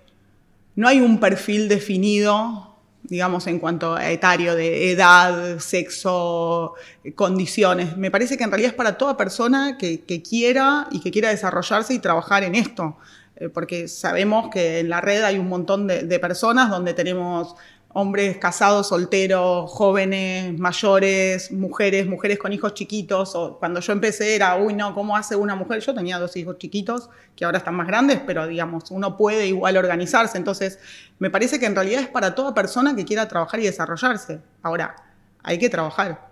no 0.76 0.88
hay 0.88 1.00
un 1.00 1.18
perfil 1.20 1.68
definido, 1.68 2.76
digamos, 3.04 3.46
en 3.46 3.58
cuanto 3.58 3.94
a 3.94 4.10
etario, 4.10 4.54
de 4.54 4.90
edad, 4.90 5.58
sexo, 5.58 6.74
condiciones. 7.14 7.96
Me 7.96 8.10
parece 8.10 8.36
que 8.36 8.44
en 8.44 8.50
realidad 8.50 8.70
es 8.70 8.76
para 8.76 8.98
toda 8.98 9.16
persona 9.16 9.78
que, 9.78 10.00
quiera 10.28 10.88
y 10.90 11.00
que 11.00 11.10
quiera 11.10 11.30
desarrollarse 11.30 11.94
y 11.94 11.98
trabajar 11.98 12.42
en 12.42 12.54
esto. 12.54 12.96
Eh, 13.36 13.48
porque 13.48 13.88
sabemos 13.88 14.48
que 14.52 14.80
en 14.80 14.88
la 14.88 15.00
red 15.00 15.22
hay 15.22 15.38
un 15.38 15.48
montón 15.48 15.86
de 15.86 16.18
personas 16.20 16.70
donde 16.70 16.94
tenemos 16.94 17.56
hombres 17.94 18.38
casados, 18.38 18.88
solteros, 18.88 19.70
jóvenes, 19.70 20.58
mayores, 20.58 21.52
mujeres, 21.52 22.06
mujeres 22.08 22.38
con 22.38 22.52
hijos 22.52 22.74
chiquitos. 22.74 23.34
O 23.36 23.56
cuando 23.58 23.78
yo 23.80 23.92
empecé 23.92 24.34
era, 24.34 24.56
uy, 24.56 24.74
no, 24.74 24.92
¿cómo 24.94 25.16
hace 25.16 25.36
una 25.36 25.54
mujer? 25.54 25.80
Yo 25.80 25.94
tenía 25.94 26.18
dos 26.18 26.36
hijos 26.36 26.58
chiquitos 26.58 27.08
que 27.36 27.44
ahora 27.44 27.58
están 27.58 27.76
más 27.76 27.86
grandes, 27.86 28.20
pero 28.26 28.48
digamos, 28.48 28.90
uno 28.90 29.16
puede 29.16 29.46
igual 29.46 29.76
organizarse. 29.76 30.36
Entonces, 30.36 30.80
me 31.20 31.30
parece 31.30 31.60
que 31.60 31.66
en 31.66 31.76
realidad 31.76 32.02
es 32.02 32.08
para 32.08 32.34
toda 32.34 32.52
persona 32.52 32.96
que 32.96 33.04
quiera 33.04 33.28
trabajar 33.28 33.60
y 33.60 33.64
desarrollarse. 33.64 34.40
Ahora, 34.62 34.96
hay 35.44 35.58
que 35.58 35.70
trabajar 35.70 36.30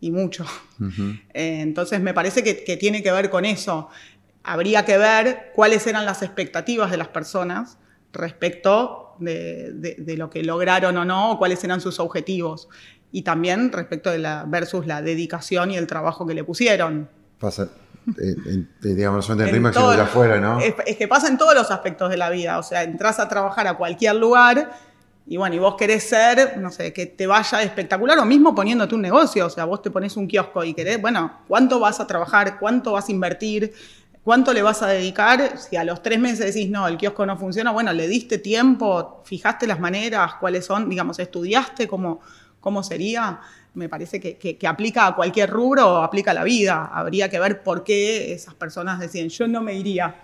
y 0.00 0.10
mucho. 0.10 0.44
Eh, 1.34 1.60
entonces, 1.60 2.00
me 2.00 2.12
parece 2.12 2.42
que, 2.42 2.64
que 2.64 2.76
tiene 2.76 3.02
que 3.02 3.12
ver 3.12 3.30
con 3.30 3.44
eso. 3.44 3.88
Habría 4.42 4.84
que 4.84 4.98
ver 4.98 5.52
cuáles 5.54 5.86
eran 5.86 6.04
las 6.04 6.22
expectativas 6.22 6.90
de 6.90 6.96
las 6.96 7.08
personas 7.08 7.78
respecto 8.12 9.11
de, 9.24 10.14
lo 10.16 10.30
que 10.30 10.42
lograron 10.42 10.96
o 10.96 11.04
no, 11.04 11.32
o 11.32 11.38
cuáles 11.38 11.62
eran 11.64 11.80
sus 11.80 12.00
objetivos. 12.00 12.68
y 13.14 13.22
también 13.22 13.70
respecto 13.70 14.10
de 14.10 14.18
la 14.18 14.44
versus 14.46 14.86
la 14.86 15.02
dedicación 15.02 15.70
y 15.70 15.76
el 15.76 15.86
trabajo 15.86 16.26
que 16.26 16.32
le 16.32 16.44
pusieron. 16.44 17.08
Pasa, 17.38 17.68
eh, 18.18 18.64
digamos, 18.80 19.28
en, 19.28 19.40
en 19.40 19.48
RIMAX 19.48 19.76
de 19.76 20.00
afuera, 20.00 20.40
¿no? 20.40 20.60
Es, 20.60 20.74
es, 20.86 20.96
que 20.96 21.08
pasa 21.08 21.28
en 21.28 21.36
todos 21.36 21.54
los 21.54 21.70
aspectos 21.70 22.08
de 22.08 22.16
la 22.16 22.30
vida, 22.30 22.58
o 22.58 22.62
sea, 22.62 22.82
entras 22.82 23.20
a 23.20 23.28
trabajar 23.28 23.66
a 23.66 23.76
cualquier 23.76 24.16
lugar 24.16 24.70
y 25.26 25.36
bueno, 25.36 25.54
y 25.54 25.58
vos 25.58 25.76
querés 25.76 26.02
ser, 26.02 26.58
no 26.58 26.70
sé, 26.70 26.92
que 26.92 27.06
te 27.06 27.26
vaya 27.26 27.62
espectacular 27.62 28.18
o 28.18 28.24
mismo 28.24 28.54
poniéndote 28.54 28.94
un 28.94 29.02
negocio, 29.02 29.46
o 29.46 29.50
sea, 29.50 29.64
vos 29.64 29.80
te 29.80 29.90
pones 29.90 30.16
un 30.16 30.26
kiosco 30.26 30.64
y 30.64 30.74
querés, 30.74 31.00
bueno, 31.00 31.40
¿cuánto 31.46 31.78
vas 31.78 32.00
a 32.00 32.06
trabajar? 32.06 32.58
¿Cuánto 32.58 32.92
vas 32.92 33.08
a 33.08 33.12
invertir? 33.12 33.72
¿Cuánto 34.24 34.52
le 34.52 34.62
vas 34.62 34.82
a 34.82 34.86
dedicar? 34.86 35.58
Si 35.58 35.74
a 35.74 35.82
los 35.82 36.00
tres 36.00 36.20
meses 36.20 36.54
decís, 36.54 36.70
no, 36.70 36.86
el 36.86 36.96
kiosco 36.96 37.26
no 37.26 37.36
funciona, 37.36 37.72
bueno, 37.72 37.92
le 37.92 38.06
diste 38.06 38.38
tiempo, 38.38 39.20
fijaste 39.24 39.66
las 39.66 39.80
maneras, 39.80 40.34
cuáles 40.38 40.64
son, 40.64 40.88
digamos, 40.88 41.18
estudiaste 41.18 41.88
cómo, 41.88 42.20
cómo 42.60 42.84
sería. 42.84 43.40
Me 43.74 43.88
parece 43.88 44.20
que, 44.20 44.36
que, 44.36 44.66
aplica 44.68 45.08
a 45.08 45.16
cualquier 45.16 45.50
rubro 45.50 46.02
aplica 46.02 46.30
a 46.30 46.34
la 46.34 46.44
vida. 46.44 46.90
Habría 46.92 47.28
que 47.28 47.40
ver 47.40 47.64
por 47.64 47.82
qué 47.82 48.32
esas 48.32 48.54
personas 48.54 49.00
deciden, 49.00 49.28
yo 49.28 49.48
no 49.48 49.60
me 49.60 49.74
iría. 49.74 50.14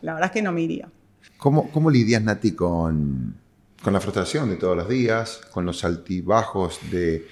La 0.00 0.14
verdad 0.14 0.30
es 0.30 0.32
que 0.32 0.42
no 0.42 0.52
me 0.52 0.62
iría. 0.62 0.88
¿Cómo, 1.36 1.70
cómo 1.70 1.90
lidias, 1.90 2.22
Nati, 2.22 2.52
con, 2.52 3.34
con 3.82 3.92
la 3.92 4.00
frustración 4.00 4.48
de 4.48 4.56
todos 4.56 4.76
los 4.76 4.88
días, 4.88 5.42
con 5.50 5.66
los 5.66 5.84
altibajos 5.84 6.78
de, 6.90 7.26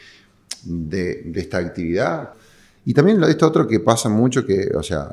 de, 0.65 1.23
de 1.25 1.41
esta 1.41 1.59
actividad? 1.59 2.35
Y 2.85 2.93
también 2.93 3.23
esto 3.25 3.47
otro 3.47 3.67
que 3.67 3.81
pasa 3.81 4.09
mucho, 4.11 4.45
que, 4.45 4.73
o 4.75 4.83
sea, 4.83 5.09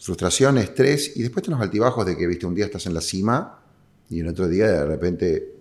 frustración, 0.00 0.58
estrés, 0.58 1.16
y 1.16 1.22
después 1.22 1.44
tenés 1.44 1.60
altibajos 1.60 2.06
de 2.06 2.16
que, 2.16 2.26
viste, 2.26 2.46
un 2.46 2.54
día 2.54 2.64
estás 2.64 2.86
en 2.86 2.94
la 2.94 3.00
cima 3.00 3.60
y 4.08 4.20
el 4.20 4.28
otro 4.28 4.48
día 4.48 4.66
de 4.66 4.86
repente 4.86 5.52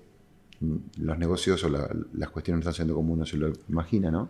mm, 0.61 0.75
los 0.97 1.17
negocios 1.17 1.63
o 1.63 1.69
la, 1.69 1.89
las 2.13 2.29
cuestiones 2.29 2.57
no 2.57 2.61
están 2.61 2.73
siendo 2.73 2.95
como 2.95 3.13
uno 3.13 3.25
se 3.25 3.37
lo 3.37 3.51
imagina, 3.67 4.09
¿no? 4.09 4.29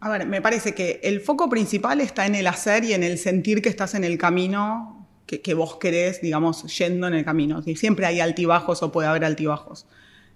A 0.00 0.10
ver, 0.10 0.26
me 0.26 0.42
parece 0.42 0.74
que 0.74 1.00
el 1.02 1.20
foco 1.20 1.48
principal 1.48 2.00
está 2.00 2.26
en 2.26 2.34
el 2.34 2.46
hacer 2.46 2.84
y 2.84 2.92
en 2.92 3.02
el 3.02 3.18
sentir 3.18 3.62
que 3.62 3.68
estás 3.68 3.94
en 3.94 4.04
el 4.04 4.18
camino 4.18 5.06
que, 5.26 5.40
que 5.40 5.54
vos 5.54 5.76
querés, 5.76 6.20
digamos, 6.20 6.64
yendo 6.76 7.06
en 7.08 7.14
el 7.14 7.24
camino. 7.24 7.62
Y 7.64 7.76
siempre 7.76 8.04
hay 8.06 8.20
altibajos 8.20 8.82
o 8.82 8.92
puede 8.92 9.08
haber 9.08 9.24
altibajos. 9.24 9.86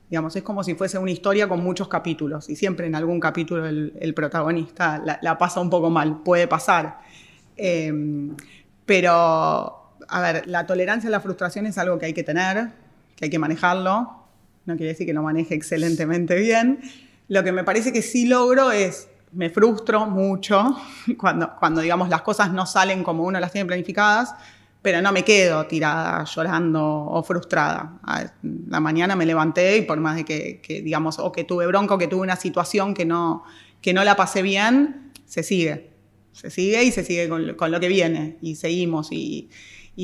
Digamos, 0.09 0.35
es 0.35 0.43
como 0.43 0.65
si 0.65 0.75
fuese 0.75 0.99
una 0.99 1.11
historia 1.11 1.47
con 1.47 1.63
muchos 1.63 1.89
capítulos 1.89 2.49
y 2.49 2.57
siempre 2.57 2.87
en 2.87 2.95
algún 2.95 3.21
capítulo 3.21 3.67
el, 3.67 4.15
protagonista 4.15 4.99
la, 5.05 5.21
la, 5.23 5.39
pasa 5.39 5.61
un 5.61 5.71
poco 5.71 5.91
mal, 5.91 6.23
puede 6.23 6.49
pasar. 6.49 7.01
Eh, 7.57 7.93
pero, 8.91 9.95
a 10.09 10.21
ver, 10.21 10.49
la 10.49 10.67
tolerancia 10.67 11.07
a 11.07 11.13
la 11.13 11.21
frustración 11.21 11.65
es 11.65 11.79
algo 11.79 11.97
que 12.01 12.07
hay 12.07 12.13
que 12.13 12.25
tener, 12.25 12.71
que 13.15 13.27
hay 13.27 13.31
que 13.31 13.39
manejarlo. 13.39 14.27
No 14.67 14.77
quiere 14.77 14.89
decir 14.89 15.07
que 15.07 15.13
lo 15.13 15.23
maneje 15.23 15.55
excelentemente 15.55 16.35
bien. 16.35 16.81
Lo 17.29 17.45
que 17.45 17.53
me 17.53 17.63
parece 17.63 17.93
que 17.93 18.03
sí 18.03 18.27
logro 18.27 18.73
es, 18.73 19.09
me 19.31 19.49
frustro 19.49 20.07
mucho 20.07 20.77
cuando, 21.19 21.55
cuando 21.61 21.83
digamos, 21.83 22.09
las 22.09 22.23
cosas 22.23 22.53
no 22.53 22.67
salen 22.67 23.05
como 23.05 23.23
uno 23.23 23.39
las 23.39 23.53
tiene 23.53 23.67
planificadas, 23.67 24.35
pero 24.83 25.01
no 25.01 25.13
me 25.13 25.23
quedo 25.23 25.67
tirada 25.67 26.25
llorando 26.25 26.85
o 26.85 27.23
frustrada. 27.23 27.93
La 28.43 28.81
mañana 28.81 29.15
me 29.15 29.25
levanté 29.25 29.77
y 29.77 29.83
por 29.83 30.01
más 30.01 30.17
de 30.17 30.25
que, 30.25 30.61
que 30.61 30.83
digamos, 30.83 31.21
o 31.21 31.31
que 31.31 31.45
tuve 31.45 31.65
bronco, 31.69 31.97
que 31.97 32.09
tuve 32.09 32.23
una 32.23 32.35
situación 32.35 32.95
que 32.95 33.05
no, 33.05 33.45
que 33.81 33.93
no 33.93 34.03
la 34.03 34.17
pasé 34.17 34.43
bien, 34.43 35.13
se 35.27 35.45
sigue 35.45 35.90
se 36.33 36.51
sigue 36.51 36.83
y 36.85 36.93
se 36.93 37.05
sigue 37.05 37.29
con, 37.29 37.47
lo 37.47 37.81
que 37.81 37.89
viene 37.89 38.37
y 38.41 38.57
seguimos 38.57 39.09
y, 39.11 39.51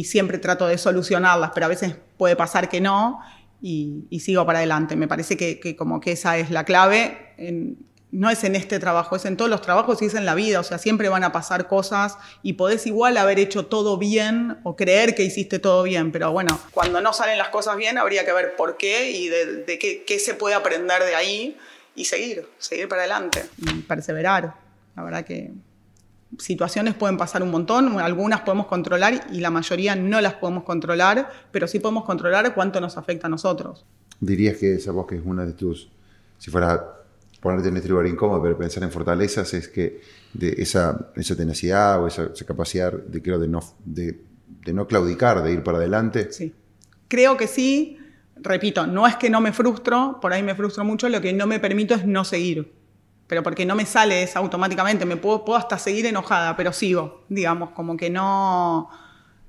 siempre 0.05 0.37
trato 0.37 0.67
de 0.67 0.77
solucionarlas, 0.77 1.53
pero 1.55 1.65
a 1.65 1.69
veces 1.71 1.97
puede 2.19 2.37
pasar 2.37 2.69
que 2.69 2.83
no 2.83 3.19
y, 3.63 4.05
y 4.11 4.21
sigo 4.21 4.45
para 4.45 4.59
adelante. 4.59 4.95
Me 4.95 5.09
parece 5.09 5.39
que, 5.39 5.75
como 5.75 6.01
que 6.01 6.13
esa 6.13 6.37
es 6.37 6.51
la 6.51 6.65
clave. 6.65 7.35
No 8.11 8.29
es 8.29 8.45
en 8.45 8.57
este 8.57 8.79
trabajo, 8.79 9.17
es 9.17 9.25
en 9.25 9.39
todos 9.39 9.51
los 9.51 9.63
trabajos 9.63 10.03
y 10.03 10.07
es 10.07 10.15
en 10.15 10.27
la 10.27 10.35
vida, 10.35 10.61
o 10.61 10.63
sea, 10.63 10.77
siempre 10.77 11.09
van 11.09 11.25
a 11.25 11.33
pasar 11.33 11.67
cosas 11.67 12.19
y 12.43 12.55
podés 12.55 12.87
igual 12.87 13.17
haber 13.17 13.39
hecho 13.39 13.67
todo 13.67 13.97
bien 13.97 14.59
o 14.65 14.77
creer 14.77 15.15
que 15.15 15.25
hiciste 15.25 15.59
todo 15.59 15.83
bien, 15.83 16.13
pero 16.13 16.31
bueno, 16.31 16.61
cuando 16.73 17.01
no 17.01 17.15
salen 17.15 17.39
las 17.39 17.49
cosas 17.49 17.77
bien 17.77 17.97
habría 17.97 18.27
que 18.27 18.33
ver 18.33 18.55
por 18.55 18.77
qué 18.77 19.11
y 19.11 19.29
de, 19.29 19.65
de 19.65 19.79
qué, 19.79 20.05
qué 20.07 20.19
se 20.19 20.35
puede 20.35 20.55
aprender 20.55 21.03
de 21.03 21.15
ahí 21.15 21.57
y 21.95 22.05
seguir, 22.05 22.47
seguir 22.59 22.87
para 22.87 23.03
adelante 23.03 23.47
y 23.59 23.81
perseverar. 23.81 24.55
La 24.95 25.03
verdad 25.03 25.25
que 25.25 25.53
situaciones 26.39 26.95
pueden 26.95 27.17
pasar 27.17 27.43
un 27.43 27.51
montón, 27.51 27.99
algunas 28.01 28.41
podemos 28.41 28.67
controlar 28.67 29.27
y 29.33 29.41
la 29.41 29.51
mayoría 29.51 29.97
no 29.97 30.21
las 30.21 30.35
podemos 30.35 30.65
controlar, 30.65 31.31
pero 31.51 31.67
sí 31.67 31.79
podemos 31.79 32.05
controlar 32.05 32.55
cuánto 32.55 32.81
nos 32.81 32.97
afecta 32.97 33.27
a 33.27 33.31
nosotros. 33.31 33.85
Dirías 34.21 34.57
que 34.57 34.75
esa 34.75 34.93
voz 34.93 35.07
que 35.07 35.17
es 35.17 35.23
una 35.25 35.45
de 35.45 35.53
tus, 35.53 35.89
si 36.39 36.51
fuera 36.51 36.93
ponerte 37.41 37.69
en 37.69 37.89
lugar 37.89 38.07
incómodo, 38.07 38.43
pero 38.43 38.59
pensar 38.59 38.83
en 38.83 38.91
fortalezas, 38.91 39.55
es 39.55 39.69
que 39.69 40.01
de 40.33 40.55
esa, 40.59 41.11
esa 41.15 41.37
tenacidad 41.37 42.03
o 42.03 42.07
esa, 42.07 42.31
esa 42.35 42.45
capacidad 42.45 42.93
de, 42.93 43.23
creo, 43.23 43.39
de 43.39 43.49
no, 43.49 43.61
de, 43.85 44.21
de 44.65 44.73
no 44.73 44.87
claudicar, 44.87 45.43
de 45.43 45.53
ir 45.53 45.63
para 45.63 45.79
adelante. 45.79 46.33
Sí, 46.33 46.53
creo 47.09 47.37
que 47.37 47.47
sí. 47.47 47.99
Repito, 48.39 48.87
no 48.87 49.07
es 49.07 49.17
que 49.17 49.31
no 49.31 49.41
me 49.41 49.53
frustro, 49.53 50.19
por 50.21 50.33
ahí 50.33 50.43
me 50.43 50.55
frustro 50.55 50.85
mucho, 50.85 51.09
lo 51.09 51.23
que 51.23 51.33
no 51.33 51.47
me 51.47 51.59
permito 51.59 51.95
es 51.95 52.05
no 52.05 52.23
seguir 52.23 52.76
pero 53.27 53.43
porque 53.43 53.67
no 53.67 53.75
me 53.75 53.87
sale 53.87 54.23
eso 54.23 54.39
automáticamente, 54.39 55.05
me 55.05 55.17
puedo, 55.17 55.45
puedo 55.45 55.59
hasta 55.59 55.79
seguir 55.79 56.07
enojada, 56.07 56.57
pero 56.57 56.73
sigo, 56.73 57.25
digamos, 57.29 57.71
como 57.71 57.97
que 57.97 58.11
no, 58.11 58.89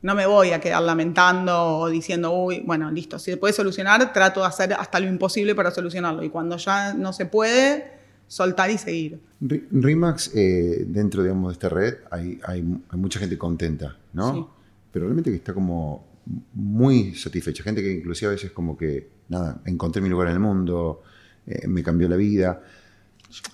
no 0.01 0.15
me 0.15 0.25
voy 0.25 0.51
a 0.51 0.59
quedar 0.59 0.81
lamentando 0.83 1.79
o 1.79 1.89
diciendo, 1.89 2.31
uy, 2.31 2.63
bueno, 2.65 2.89
listo, 2.91 3.19
si 3.19 3.31
se 3.31 3.37
puede 3.37 3.53
solucionar, 3.53 4.13
trato 4.13 4.41
de 4.41 4.47
hacer 4.47 4.73
hasta 4.73 4.99
lo 4.99 5.07
imposible 5.07 5.55
para 5.55 5.71
solucionarlo. 5.71 6.23
Y 6.23 6.29
cuando 6.29 6.57
ya 6.57 6.93
no 6.93 7.13
se 7.13 7.25
puede, 7.25 7.97
soltar 8.27 8.69
y 8.69 8.77
seguir. 8.77 9.19
RIMAX, 9.39 10.31
eh, 10.35 10.85
dentro, 10.87 11.23
digamos, 11.23 11.49
de 11.49 11.53
esta 11.53 11.69
red, 11.69 11.95
hay, 12.11 12.39
hay, 12.43 12.63
hay, 12.89 12.99
mucha 12.99 13.19
gente 13.19 13.37
contenta, 13.37 13.97
¿no? 14.13 14.33
Sí. 14.33 14.45
Pero 14.91 15.05
realmente 15.05 15.29
que 15.29 15.37
está 15.37 15.53
como 15.53 16.05
muy 16.53 17.15
satisfecha. 17.15 17.63
Gente 17.63 17.81
que 17.81 17.91
inclusive 17.91 18.29
a 18.29 18.31
veces 18.33 18.51
como 18.51 18.77
que, 18.77 19.09
nada, 19.29 19.61
encontré 19.65 20.01
mi 20.01 20.09
lugar 20.09 20.27
en 20.27 20.33
el 20.33 20.39
mundo, 20.39 21.03
eh, 21.45 21.67
me 21.67 21.83
cambió 21.83 22.09
la 22.09 22.17
vida. 22.17 22.61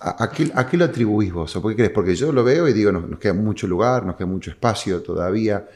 ¿A, 0.00 0.30
qué, 0.30 0.50
¿A, 0.54 0.68
qué, 0.68 0.76
lo 0.76 0.84
atribuís 0.84 1.32
vos? 1.32 1.54
¿O 1.56 1.62
por 1.62 1.72
qué 1.72 1.76
crees? 1.76 1.90
Porque 1.90 2.14
yo 2.14 2.32
lo 2.32 2.44
veo 2.44 2.68
y 2.68 2.72
digo, 2.72 2.92
nos, 2.92 3.08
nos, 3.08 3.18
queda 3.18 3.34
mucho 3.34 3.66
lugar, 3.66 4.06
nos 4.06 4.16
queda 4.16 4.26
mucho 4.26 4.50
espacio 4.50 5.02
todavía. 5.02 5.66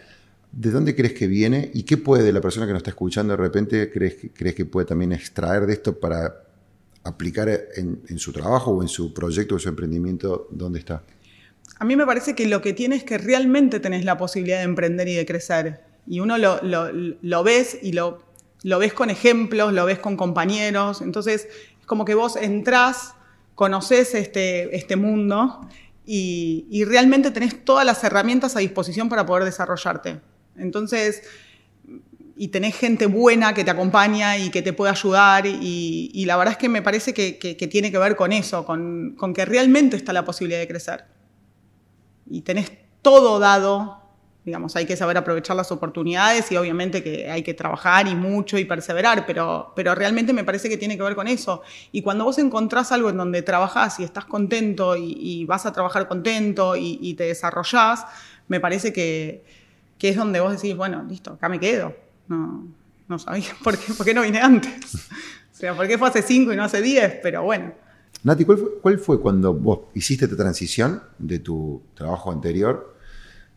¿De 0.53 0.71
dónde 0.71 0.95
crees 0.95 1.13
que 1.13 1.27
viene? 1.27 1.71
¿Y 1.75 1.83
qué 1.83 1.97
puede 1.97 2.33
la 2.33 2.41
persona 2.41 2.67
que 2.67 2.73
nos 2.73 2.81
está 2.81 2.91
escuchando 2.91 3.33
de 3.33 3.37
repente, 3.37 3.91
crees 3.91 4.55
que, 4.55 4.65
puede 4.65 4.87
también 4.87 5.13
extraer 5.13 5.67
de 5.67 5.75
esto 5.75 5.99
para 5.99 6.43
aplicar 7.05 7.49
en, 7.49 8.19
su 8.19 8.33
trabajo 8.33 8.71
o 8.71 8.83
en 8.83 8.89
su 8.89 9.13
proyecto 9.13 9.57
o 9.57 9.59
su 9.59 9.69
emprendimiento? 9.69 10.49
¿Dónde 10.51 10.79
está? 10.79 11.03
A 11.79 11.85
mí 11.85 11.97
me 11.97 12.07
parece 12.07 12.35
que 12.35 12.47
lo 12.47 12.63
que 12.63 12.73
tienes 12.73 13.01
es 13.01 13.05
que 13.05 13.19
realmente 13.19 13.79
tenés 13.79 14.05
la 14.05 14.17
posibilidad 14.17 14.59
de 14.59 14.65
emprender 14.65 15.09
y 15.09 15.15
de 15.15 15.27
crecer. 15.27 15.81
Y 16.07 16.21
uno 16.21 16.37
lo 16.39 17.45
ves 17.45 17.79
y 17.83 17.93
lo, 17.93 18.23
lo 18.63 18.79
ves 18.79 18.95
con 18.95 19.11
ejemplos, 19.11 19.73
lo 19.73 19.85
ves 19.85 19.99
con 19.99 20.17
compañeros. 20.17 21.03
Entonces, 21.03 21.47
es 21.79 21.87
como 21.87 22.05
que 22.07 22.15
vos 22.15 22.37
entrás 22.37 23.15
conoces 23.59 24.15
este, 24.15 24.77
este 24.77 24.95
mundo 24.95 25.69
y, 26.07 26.65
y, 26.71 26.85
realmente 26.85 27.33
tenés 27.33 27.65
todas 27.65 27.85
las 27.85 28.05
herramientas 28.05 28.55
a 28.55 28.61
disposición 28.61 29.09
para 29.09 29.27
poder 29.27 29.43
desarrollarte. 29.43 30.21
Entonces, 30.57 31.25
y 32.37 32.49
tenés 32.49 32.77
gente 32.77 33.07
buena 33.07 33.55
que 33.55 33.65
te 33.65 33.73
acompaña 33.73 34.39
y 34.39 34.51
que 34.51 34.63
te 34.63 34.73
puede 34.73 34.93
ayudar 34.93 35.45
y, 35.45 36.25
la 36.25 36.37
verdad 36.37 36.53
es 36.53 36.59
que 36.59 36.69
me 36.69 36.83
parece 36.83 37.13
que, 37.13 37.37
que, 37.37 37.57
que 37.57 37.67
tiene 37.67 37.91
que 37.91 37.99
ver 37.99 38.15
con 38.15 38.31
eso, 38.31 38.65
con, 38.65 39.17
con, 39.19 39.35
que 39.35 39.45
realmente 39.45 39.97
está 39.97 40.13
la 40.13 40.25
posibilidad 40.25 40.61
de 40.61 40.69
crecer. 40.69 41.07
Y 42.31 42.43
tenés 42.43 42.71
todo 43.03 43.41
dado 43.41 43.98
digamos, 44.49 44.75
hay 44.77 44.87
que 44.87 44.97
saber 44.97 45.17
aprovechar 45.19 45.55
las 45.55 45.71
oportunidades 45.71 46.51
y 46.51 46.57
obviamente 46.57 47.03
que 47.03 47.31
hay 47.31 47.43
que 47.43 47.53
trabajar 47.53 48.09
y 48.09 48.15
mucho 48.15 48.57
y 48.59 48.65
perseverar, 48.65 49.27
pero, 49.27 49.73
pero 49.77 49.95
realmente 49.95 50.33
me 50.33 50.43
parece 50.43 50.71
que 50.71 50.79
tiene 50.79 50.97
que 50.97 51.03
ver 51.03 51.15
con 51.15 51.29
eso. 51.29 51.61
Y 51.93 52.01
cuando 52.01 52.25
vos 52.25 52.39
encontrás 52.39 52.91
algo 52.91 53.11
en 53.11 53.19
donde 53.19 53.43
trabajás 53.43 54.01
y 54.01 54.05
estás 54.05 54.25
contento 54.25 54.97
y, 54.97 55.45
vas 55.45 55.67
a 55.67 55.73
trabajar 55.73 56.09
contento 56.09 56.77
y, 56.77 56.99
y 57.01 57.15
te 57.15 57.25
desarrollás, 57.25 58.07
me 58.49 58.59
parece 58.59 58.93
que, 58.93 59.45
que, 59.99 60.09
es 60.09 60.17
donde 60.17 60.41
vos 60.41 60.53
decís, 60.53 60.75
bueno, 60.75 61.05
listo, 61.09 61.33
acá 61.33 61.49
me 61.49 61.61
quedo. 61.61 61.95
No, 62.27 62.67
no 63.07 63.19
sabía 63.19 63.55
por 63.63 63.77
qué, 63.77 63.93
por 63.93 64.07
qué 64.07 64.15
no 64.15 64.23
vine 64.23 64.41
antes. 64.41 64.95
o 65.53 65.57
sea, 65.57 65.75
¿por 65.75 65.87
qué 65.87 65.99
fue 65.99 66.09
hace 66.09 66.23
cinco 66.23 66.53
y 66.55 66.57
no 66.57 66.65
hace 66.65 66.81
diez? 66.81 67.19
Pero 67.23 67.43
bueno. 67.43 67.73
Nati, 68.25 68.45
¿cuál 68.47 68.59
fue, 68.59 68.69
¿cuál 68.81 68.99
fue 68.99 69.21
cuando 69.21 69.53
vos 69.53 69.81
hiciste 69.95 70.25
esta 70.25 70.37
transición 70.37 71.03
de 71.19 71.39
tu 71.39 71.83
trabajo 71.95 72.33
anterior? 72.33 72.98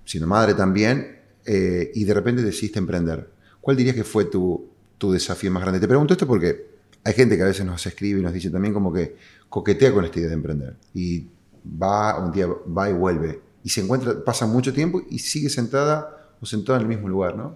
Siendo 0.05 0.27
madre 0.27 0.53
también, 0.53 1.19
eh, 1.45 1.91
y 1.93 2.03
de 2.03 2.13
repente 2.13 2.41
decidiste 2.41 2.79
emprender. 2.79 3.29
¿Cuál 3.59 3.77
dirías 3.77 3.95
que 3.95 4.03
fue 4.03 4.25
tu, 4.25 4.69
tu, 4.97 5.11
desafío 5.11 5.51
más 5.51 5.63
grande? 5.63 5.79
Te 5.79 5.87
pregunto 5.87 6.13
esto 6.13 6.27
porque 6.27 6.65
hay 7.03 7.13
gente 7.13 7.35
que 7.35 7.43
a 7.43 7.47
veces 7.47 7.65
nos 7.65 7.85
escribe 7.85 8.19
y 8.19 8.23
nos 8.23 8.33
dice 8.33 8.49
también 8.49 8.73
como 8.73 8.93
que 8.93 9.15
coquetea 9.49 9.93
con 9.93 10.05
esta 10.05 10.19
idea 10.19 10.29
de 10.29 10.35
emprender. 10.35 10.75
Y 10.93 11.25
va, 11.65 12.19
un 12.19 12.31
día 12.31 12.47
va 12.47 12.89
y 12.89 12.93
vuelve. 12.93 13.41
Y 13.63 13.69
se 13.69 13.81
encuentra, 13.81 14.23
pasa 14.23 14.45
mucho 14.45 14.73
tiempo 14.73 15.01
y 15.09 15.19
sigue 15.19 15.49
sentada 15.49 16.31
o 16.41 16.45
sentada 16.45 16.79
en 16.79 16.83
el 16.83 16.89
mismo 16.89 17.07
lugar, 17.07 17.35
¿no? 17.35 17.55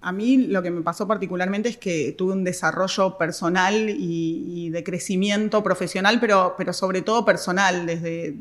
A 0.00 0.12
mí 0.12 0.36
lo 0.46 0.62
que 0.62 0.70
me 0.70 0.82
pasó 0.82 1.08
particularmente 1.08 1.68
es 1.68 1.76
que 1.76 2.14
tuve 2.16 2.32
un 2.32 2.44
desarrollo 2.44 3.18
personal 3.18 3.90
y, 3.90 4.70
de 4.70 4.84
crecimiento 4.84 5.62
profesional, 5.64 6.20
pero, 6.20 6.54
pero 6.56 6.72
sobre 6.72 7.02
todo 7.02 7.24
personal, 7.24 7.86
desde, 7.86 8.36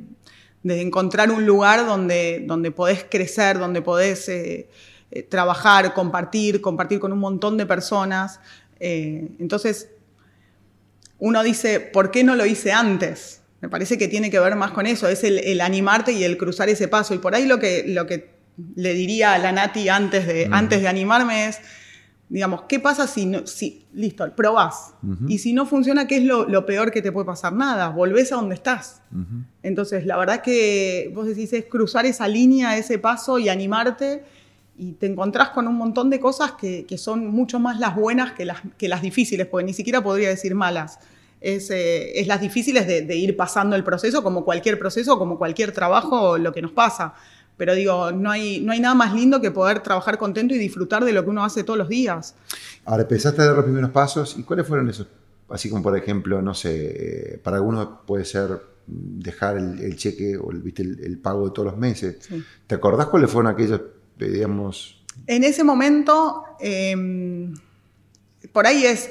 encontrar 0.73 1.31
un 1.31 1.45
lugar 1.45 1.85
donde, 1.85 2.43
donde 2.45 2.71
podés 2.71 3.05
crecer, 3.09 3.59
donde 3.59 3.81
podés 3.81 4.27
eh, 4.29 4.67
eh, 5.11 5.23
trabajar, 5.23 5.93
compartir, 5.93 6.61
compartir 6.61 6.99
con 6.99 7.13
un 7.13 7.19
montón 7.19 7.57
de 7.57 7.65
personas. 7.65 8.39
Eh, 8.79 9.29
entonces, 9.39 9.89
uno 11.19 11.43
dice, 11.43 11.79
¿por 11.79 12.11
qué 12.11 12.23
no 12.23 12.35
lo 12.35 12.45
hice 12.45 12.71
antes? 12.71 13.41
Me 13.61 13.69
parece 13.69 13.97
que 13.97 14.07
tiene 14.07 14.29
que 14.29 14.39
ver 14.39 14.55
más 14.55 14.71
con 14.71 14.85
eso, 14.85 15.07
es 15.07 15.23
el, 15.23 15.61
animarte 15.61 16.11
y 16.11 16.23
el 16.23 16.37
cruzar 16.37 16.69
ese 16.69 16.87
paso. 16.87 17.13
Y 17.13 17.19
por 17.19 17.35
ahí 17.35 17.45
lo 17.45 17.59
que, 17.59 17.83
lo 17.87 18.05
que 18.05 18.35
le 18.75 18.93
diría 18.93 19.33
a 19.33 19.37
la 19.37 19.51
Nati 19.51 19.89
antes 19.89 20.27
de, 20.27 20.49
antes 20.51 20.81
de 20.81 20.87
animarme 20.87 21.47
es, 21.47 21.59
digamos, 22.29 22.63
¿qué 22.63 22.79
pasa 22.79 23.07
si, 23.07 23.25
no, 23.25 23.45
si 23.45 23.85
listo, 23.93 24.27
probás? 24.35 24.93
Y 25.27 25.37
si 25.37 25.53
no 25.53 25.65
funciona, 25.65 26.07
¿qué 26.07 26.17
es 26.17 26.23
lo, 26.23 26.65
peor 26.65 26.91
que 26.91 27.01
te 27.01 27.11
puede 27.11 27.25
pasar? 27.25 27.53
Nada, 27.53 27.89
volvés 27.89 28.31
a 28.31 28.37
donde 28.37 28.55
estás. 28.55 29.01
Entonces, 29.61 30.05
la 30.05 30.17
verdad 30.17 30.41
que 30.41 31.11
vos 31.13 31.27
decís, 31.27 31.53
es 31.53 31.65
cruzar 31.65 32.05
esa 32.05 32.27
línea, 32.27 32.77
ese 32.77 32.97
paso 32.97 33.37
y 33.37 33.49
animarte 33.49 34.23
y 34.77 34.93
te 34.93 35.05
encontrás 35.05 35.49
con 35.49 35.67
un 35.67 35.75
montón 35.75 36.09
de 36.09 36.19
cosas 36.19 36.53
que, 36.53 36.85
son 36.97 37.27
mucho 37.27 37.59
más 37.59 37.79
las 37.79 37.95
buenas 37.95 38.33
que 38.33 38.45
las, 38.45 38.61
que 38.77 38.89
las 38.89 39.01
difíciles, 39.01 39.47
porque 39.47 39.65
ni 39.65 39.73
siquiera 39.73 40.03
podría 40.03 40.29
decir 40.29 40.55
malas. 40.55 40.99
Es, 41.41 41.69
eh, 41.69 42.23
las 42.25 42.41
difíciles 42.41 42.87
de, 42.87 43.03
de, 43.03 43.15
ir 43.15 43.37
pasando 43.37 43.75
el 43.75 43.83
proceso, 43.83 44.23
como 44.23 44.43
cualquier 44.43 44.79
proceso, 44.79 45.19
como 45.19 45.37
cualquier 45.37 45.71
trabajo, 45.71 46.37
lo 46.37 46.51
que 46.51 46.61
nos 46.61 46.71
pasa. 46.71 47.13
Pero 47.57 47.73
digo, 47.73 48.11
no 48.11 48.31
hay, 48.31 48.59
no 48.59 48.71
hay 48.73 48.79
nada 48.79 48.95
más 48.95 49.13
lindo 49.13 49.39
que 49.41 49.51
poder 49.51 49.79
trabajar 49.79 50.17
contento 50.17 50.53
y 50.53 50.57
disfrutar 50.57 51.05
de 51.05 51.13
lo 51.13 51.23
que 51.23 51.29
uno 51.29 51.43
hace 51.43 51.63
todos 51.63 51.79
los 51.79 51.89
días. 51.89 52.35
Ahora, 52.83 53.03
empezaste 53.03 53.41
a 53.41 53.45
dar 53.45 53.55
los 53.55 53.65
primeros 53.65 53.91
pasos 53.91 54.35
y 54.37 54.43
cuáles 54.43 54.67
fueron 54.67 54.89
esos, 54.89 55.07
así 55.49 55.69
como 55.69 55.81
por 55.81 55.97
ejemplo, 55.97 56.41
no 56.41 56.53
sé, 56.53 57.39
para 57.43 57.57
algunos 57.57 57.87
puede 58.05 58.25
ser 58.25 58.59
dejar 58.87 59.57
el, 59.57 59.95
cheque 59.95 60.37
o 60.37 60.51
el, 60.51 60.61
¿viste? 60.61 60.83
El, 60.83 61.17
pago 61.17 61.45
de 61.45 61.51
todos 61.53 61.67
los 61.71 61.77
meses. 61.77 62.29
¿Te 62.67 62.75
acordás 62.75 63.07
cuáles 63.07 63.31
fueron 63.31 63.51
aquellos, 63.51 63.81
digamos? 64.17 65.01
En 65.27 65.43
ese 65.43 65.63
momento, 65.63 66.43
em, 66.59 67.53
por 68.51 68.67
ahí 68.67 68.85
es, 68.85 69.09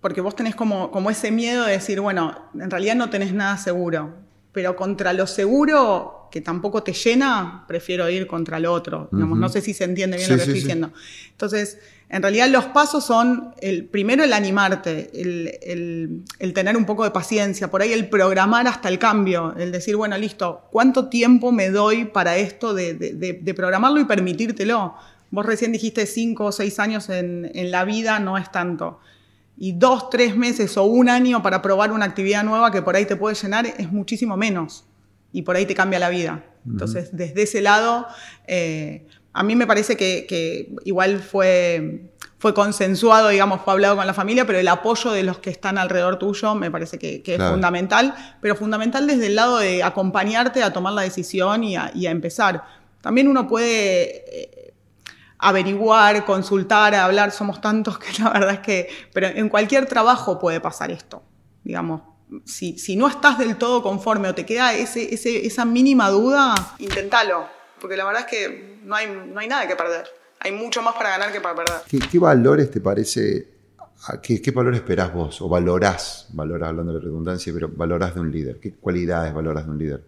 porque 0.00 0.20
vos 0.20 0.36
tenés 0.36 0.54
como, 0.54 0.90
como 0.90 1.10
ese 1.10 1.30
miedo 1.30 1.64
de 1.64 1.72
decir, 1.72 2.00
bueno, 2.00 2.36
en 2.54 2.70
realidad 2.70 2.94
no 2.94 3.10
tenés 3.10 3.32
nada 3.32 3.56
seguro, 3.56 4.14
pero 4.56 4.74
contra 4.74 5.12
lo 5.12 5.26
seguro 5.26 6.30
que 6.30 6.40
tampoco 6.40 6.82
te 6.82 6.94
llena, 6.94 7.66
prefiero 7.68 8.08
ir 8.08 8.26
contra 8.26 8.56
el 8.56 8.64
otro. 8.64 9.10
No 9.12 9.50
sé 9.50 9.60
si 9.60 9.74
se 9.74 9.84
entiende 9.84 10.16
bien 10.16 10.30
lo 10.30 10.36
que 10.36 10.42
estoy 10.44 10.54
diciendo. 10.54 10.92
Entonces, 11.30 11.76
en 12.08 12.22
realidad 12.22 12.48
los 12.48 12.64
pasos 12.64 13.04
son, 13.04 13.52
el, 13.60 13.84
primero 13.84 14.24
el 14.24 14.32
animarte, 14.32 15.10
el, 15.12 16.52
tener 16.54 16.74
un 16.78 16.86
poco 16.86 17.04
de 17.04 17.10
paciencia, 17.10 17.70
por 17.70 17.82
ahí 17.82 17.92
el 17.92 18.08
programar 18.08 18.66
hasta 18.66 18.88
el 18.88 18.98
cambio, 18.98 19.54
el 19.58 19.72
decir, 19.72 19.94
bueno, 19.94 20.16
listo, 20.16 20.62
¿cuánto 20.72 21.10
tiempo 21.10 21.52
me 21.52 21.68
doy 21.68 22.06
para 22.06 22.38
esto 22.38 22.72
de, 22.72 23.52
programarlo 23.54 24.00
y 24.00 24.06
permitírtelo? 24.06 24.94
Vos 25.30 25.44
recién 25.44 25.70
dijiste 25.70 26.06
cinco 26.06 26.46
o 26.46 26.52
seis 26.52 26.78
años 26.78 27.10
en, 27.10 27.50
en 27.54 27.70
la 27.70 27.84
vida, 27.84 28.20
no 28.20 28.38
es 28.38 28.50
tanto 28.50 29.00
y 29.58 29.72
dos, 29.72 30.10
tres 30.10 30.36
meses 30.36 30.76
o 30.76 30.84
un 30.84 31.08
año 31.08 31.42
para 31.42 31.62
probar 31.62 31.92
una 31.92 32.04
actividad 32.04 32.44
nueva 32.44 32.70
que 32.70 32.82
por 32.82 32.96
ahí 32.96 33.06
te 33.06 33.16
puede 33.16 33.34
llenar 33.34 33.66
es 33.66 33.90
muchísimo 33.90 34.36
menos 34.36 34.84
y 35.32 35.42
por 35.42 35.56
ahí 35.56 35.66
te 35.66 35.74
cambia 35.74 35.98
la 35.98 36.08
vida. 36.08 36.44
Entonces, 36.66 37.10
desde 37.12 37.42
ese 37.42 37.60
lado, 37.60 38.06
eh, 38.46 39.06
a 39.32 39.42
mí 39.42 39.54
me 39.54 39.66
parece 39.66 39.96
que, 39.96 40.74
igual 40.84 41.20
fue, 41.20 42.10
fue 42.38 42.54
consensuado, 42.54 43.28
digamos, 43.28 43.60
fue 43.62 43.74
hablado 43.74 43.96
con 43.96 44.06
la 44.06 44.14
familia, 44.14 44.46
pero 44.46 44.58
el 44.58 44.68
apoyo 44.68 45.12
de 45.12 45.22
los 45.22 45.38
que 45.38 45.50
están 45.50 45.78
alrededor 45.78 46.18
tuyo 46.18 46.54
me 46.54 46.70
parece 46.70 46.98
que, 46.98 47.22
es 47.24 47.42
fundamental, 47.42 48.14
pero 48.40 48.56
fundamental 48.56 49.06
desde 49.06 49.26
el 49.26 49.36
lado 49.36 49.58
de 49.58 49.82
acompañarte 49.82 50.62
a 50.62 50.72
tomar 50.72 50.92
la 50.94 51.02
decisión 51.02 51.64
y 51.64 51.76
a, 51.76 51.92
empezar. 51.94 52.64
También 53.00 53.28
uno 53.28 53.46
puede... 53.46 54.24
Eh, 54.28 54.74
averiguar, 55.38 56.24
consultar, 56.24 56.94
hablar, 56.94 57.30
somos 57.30 57.60
tantos 57.60 57.98
que 57.98 58.06
la 58.22 58.30
verdad 58.30 58.54
es 58.54 58.60
que, 58.60 58.88
pero 59.12 59.26
en 59.26 59.48
cualquier 59.48 59.86
trabajo 59.86 60.38
puede 60.38 60.60
pasar 60.60 60.90
esto, 60.90 61.22
digamos, 61.64 62.02
si, 62.44 62.96
no 62.96 63.08
estás 63.08 63.38
del 63.38 63.56
todo 63.56 63.82
conforme 63.82 64.28
o 64.28 64.34
te 64.34 64.44
queda 64.44 64.74
ese, 64.74 65.14
esa 65.14 65.64
mínima 65.64 66.10
duda, 66.10 66.54
inténtalo. 66.78 67.46
Porque 67.80 67.96
la 67.96 68.04
verdad 68.04 68.22
es 68.22 68.26
que 68.26 68.80
no 68.82 68.94
hay, 68.94 69.06
no 69.06 69.38
hay 69.38 69.48
nada 69.48 69.68
que 69.68 69.76
perder. 69.76 70.06
Hay 70.40 70.52
mucho 70.52 70.82
más 70.82 70.94
para 70.94 71.10
ganar 71.10 71.32
que 71.32 71.40
para 71.40 71.54
perder. 71.54 71.82
¿Qué, 72.10 72.18
valores 72.18 72.70
te 72.70 72.80
parece, 72.80 73.48
qué, 74.22 74.40
qué 74.40 74.50
valores 74.50 74.80
esperás 74.80 75.12
vos 75.12 75.40
o 75.40 75.48
valorás, 75.48 76.26
valorás 76.30 76.70
hablando 76.70 76.92
de 76.92 77.00
redundancia, 77.00 77.52
pero 77.52 77.68
valorás 77.68 78.14
de 78.14 78.20
un 78.20 78.32
líder? 78.32 78.58
¿Qué 78.60 78.72
cualidades 78.74 79.32
valorás 79.32 79.66
de 79.66 79.70
un 79.70 79.78
líder? 79.78 80.02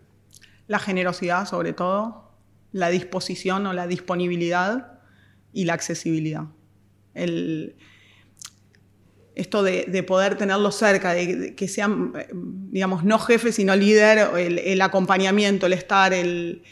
La 0.66 0.78
generosidad 0.78 1.46
sobre 1.46 1.72
todo, 1.72 2.30
la 2.72 2.88
disposición 2.88 3.66
o 3.66 3.72
la 3.72 3.86
disponibilidad 3.86 4.97
y 5.58 5.64
la 5.64 5.74
accesibilidad. 5.74 6.44
El, 7.14 7.74
esto 9.34 9.64
de, 9.64 10.04
poder 10.06 10.38
tenerlo 10.38 10.70
cerca, 10.70 11.14
de, 11.14 11.56
que 11.56 11.66
sean, 11.66 12.12
digamos, 12.70 13.02
no 13.02 13.18
jefe, 13.18 13.50
sino 13.50 13.74
líder, 13.74 14.30
el, 14.36 14.80
acompañamiento, 14.80 15.66
el 15.66 15.72
estar, 15.72 16.14
el, 16.14 16.62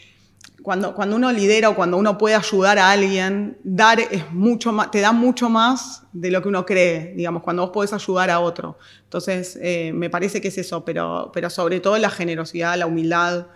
cuando, 0.63 0.95
cuando 0.95 1.17
uno 1.17 1.33
lidera 1.33 1.67
o 1.67 1.75
cuando 1.75 1.97
uno 1.97 2.17
puede 2.17 2.35
ayudar 2.35 2.79
a 2.79 2.91
alguien, 2.91 3.57
dar 3.65 3.99
es 3.99 4.31
mucho 4.31 4.71
más, 4.71 4.89
te 4.89 5.01
da 5.01 5.11
mucho 5.11 5.49
más 5.49 6.03
de 6.13 6.31
lo 6.31 6.41
que 6.41 6.47
uno 6.47 6.65
cree, 6.65 7.13
digamos, 7.17 7.43
cuando 7.43 7.63
vos 7.63 7.71
podés 7.71 7.91
ayudar 7.91 8.29
a 8.29 8.39
otro. 8.39 8.77
Entonces, 9.03 9.59
eh, 9.61 9.91
me 9.93 10.09
parece 10.09 10.39
que 10.39 10.47
es 10.47 10.57
eso, 10.57 10.85
pero, 10.85 11.29
pero 11.33 11.49
sobre 11.49 11.81
todo 11.81 11.97
la 11.97 12.09
generosidad, 12.09 12.77
la 12.77 12.85
humildad, 12.85 13.47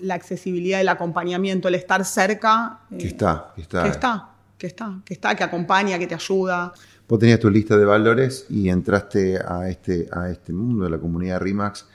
la 0.00 0.14
accesibilidad, 0.14 0.80
el 0.80 0.88
acompañamiento, 0.88 1.68
el 1.68 1.76
estar 1.76 2.04
cerca. 2.04 2.80
que 2.98 3.06
está, 3.06 3.52
que 3.54 3.62
está. 3.62 3.82
Que 3.84 3.88
está, 3.88 4.30
que 4.60 4.66
está, 4.66 5.00
que 5.06 5.14
está, 5.14 5.34
que 5.34 5.42
acompaña, 5.42 5.98
que 5.98 6.06
te 6.06 6.14
ayuda. 6.14 6.72
Vos 7.08 7.18
tenías 7.18 7.40
tu 7.40 7.48
lista 7.48 7.78
de 7.78 7.84
valores 7.86 8.44
y 8.50 8.68
entraste 8.68 9.38
a 9.38 9.70
este, 9.70 10.06
a 10.12 10.28
este 10.28 10.52
mundo 10.52 10.84
de 10.84 10.90
la 10.90 10.98
comunidad 10.98 11.40
RIMAX. 11.40 11.86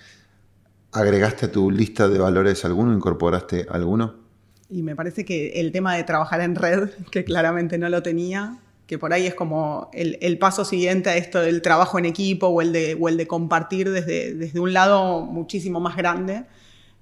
¿Agregaste 0.91 1.45
a 1.45 1.51
tu 1.51 1.69
lista 1.69 2.09
de 2.09 2.17
valores 2.17 2.65
alguno? 2.65 2.91
¿Incorporaste 2.91 3.67
alguno? 3.69 4.15
Y 4.67 4.81
me 4.81 4.95
parece 4.95 5.25
que 5.25 5.59
el 5.59 5.71
tema 5.71 5.95
de 5.95 6.03
trabajar 6.05 6.41
en 6.41 6.55
red, 6.55 6.89
que 7.11 7.23
claramente 7.23 7.77
no 7.77 7.87
lo 7.87 8.01
tenía, 8.01 8.57
que 8.87 8.97
por 8.97 9.13
ahí 9.13 9.27
es 9.27 9.35
como 9.35 9.91
el, 9.93 10.37
paso 10.39 10.65
siguiente 10.65 11.11
a 11.11 11.17
esto 11.17 11.41
del 11.41 11.61
trabajo 11.61 11.99
en 11.99 12.05
equipo 12.05 12.47
o 12.47 12.61
el 12.61 12.73
de, 12.73 12.97
o 12.99 13.09
el 13.09 13.17
de 13.17 13.27
compartir 13.27 13.91
desde, 13.91 14.33
desde 14.33 14.59
un 14.59 14.73
lado 14.73 15.21
muchísimo 15.21 15.79
más 15.79 15.95
grande. 15.95 16.45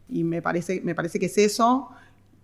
Y 0.10 0.26
me 0.26 0.42
parece, 0.42 0.82
me 0.82 0.94
parece 0.94 1.20
que 1.20 1.28
es 1.28 1.38
eso. 1.38 1.90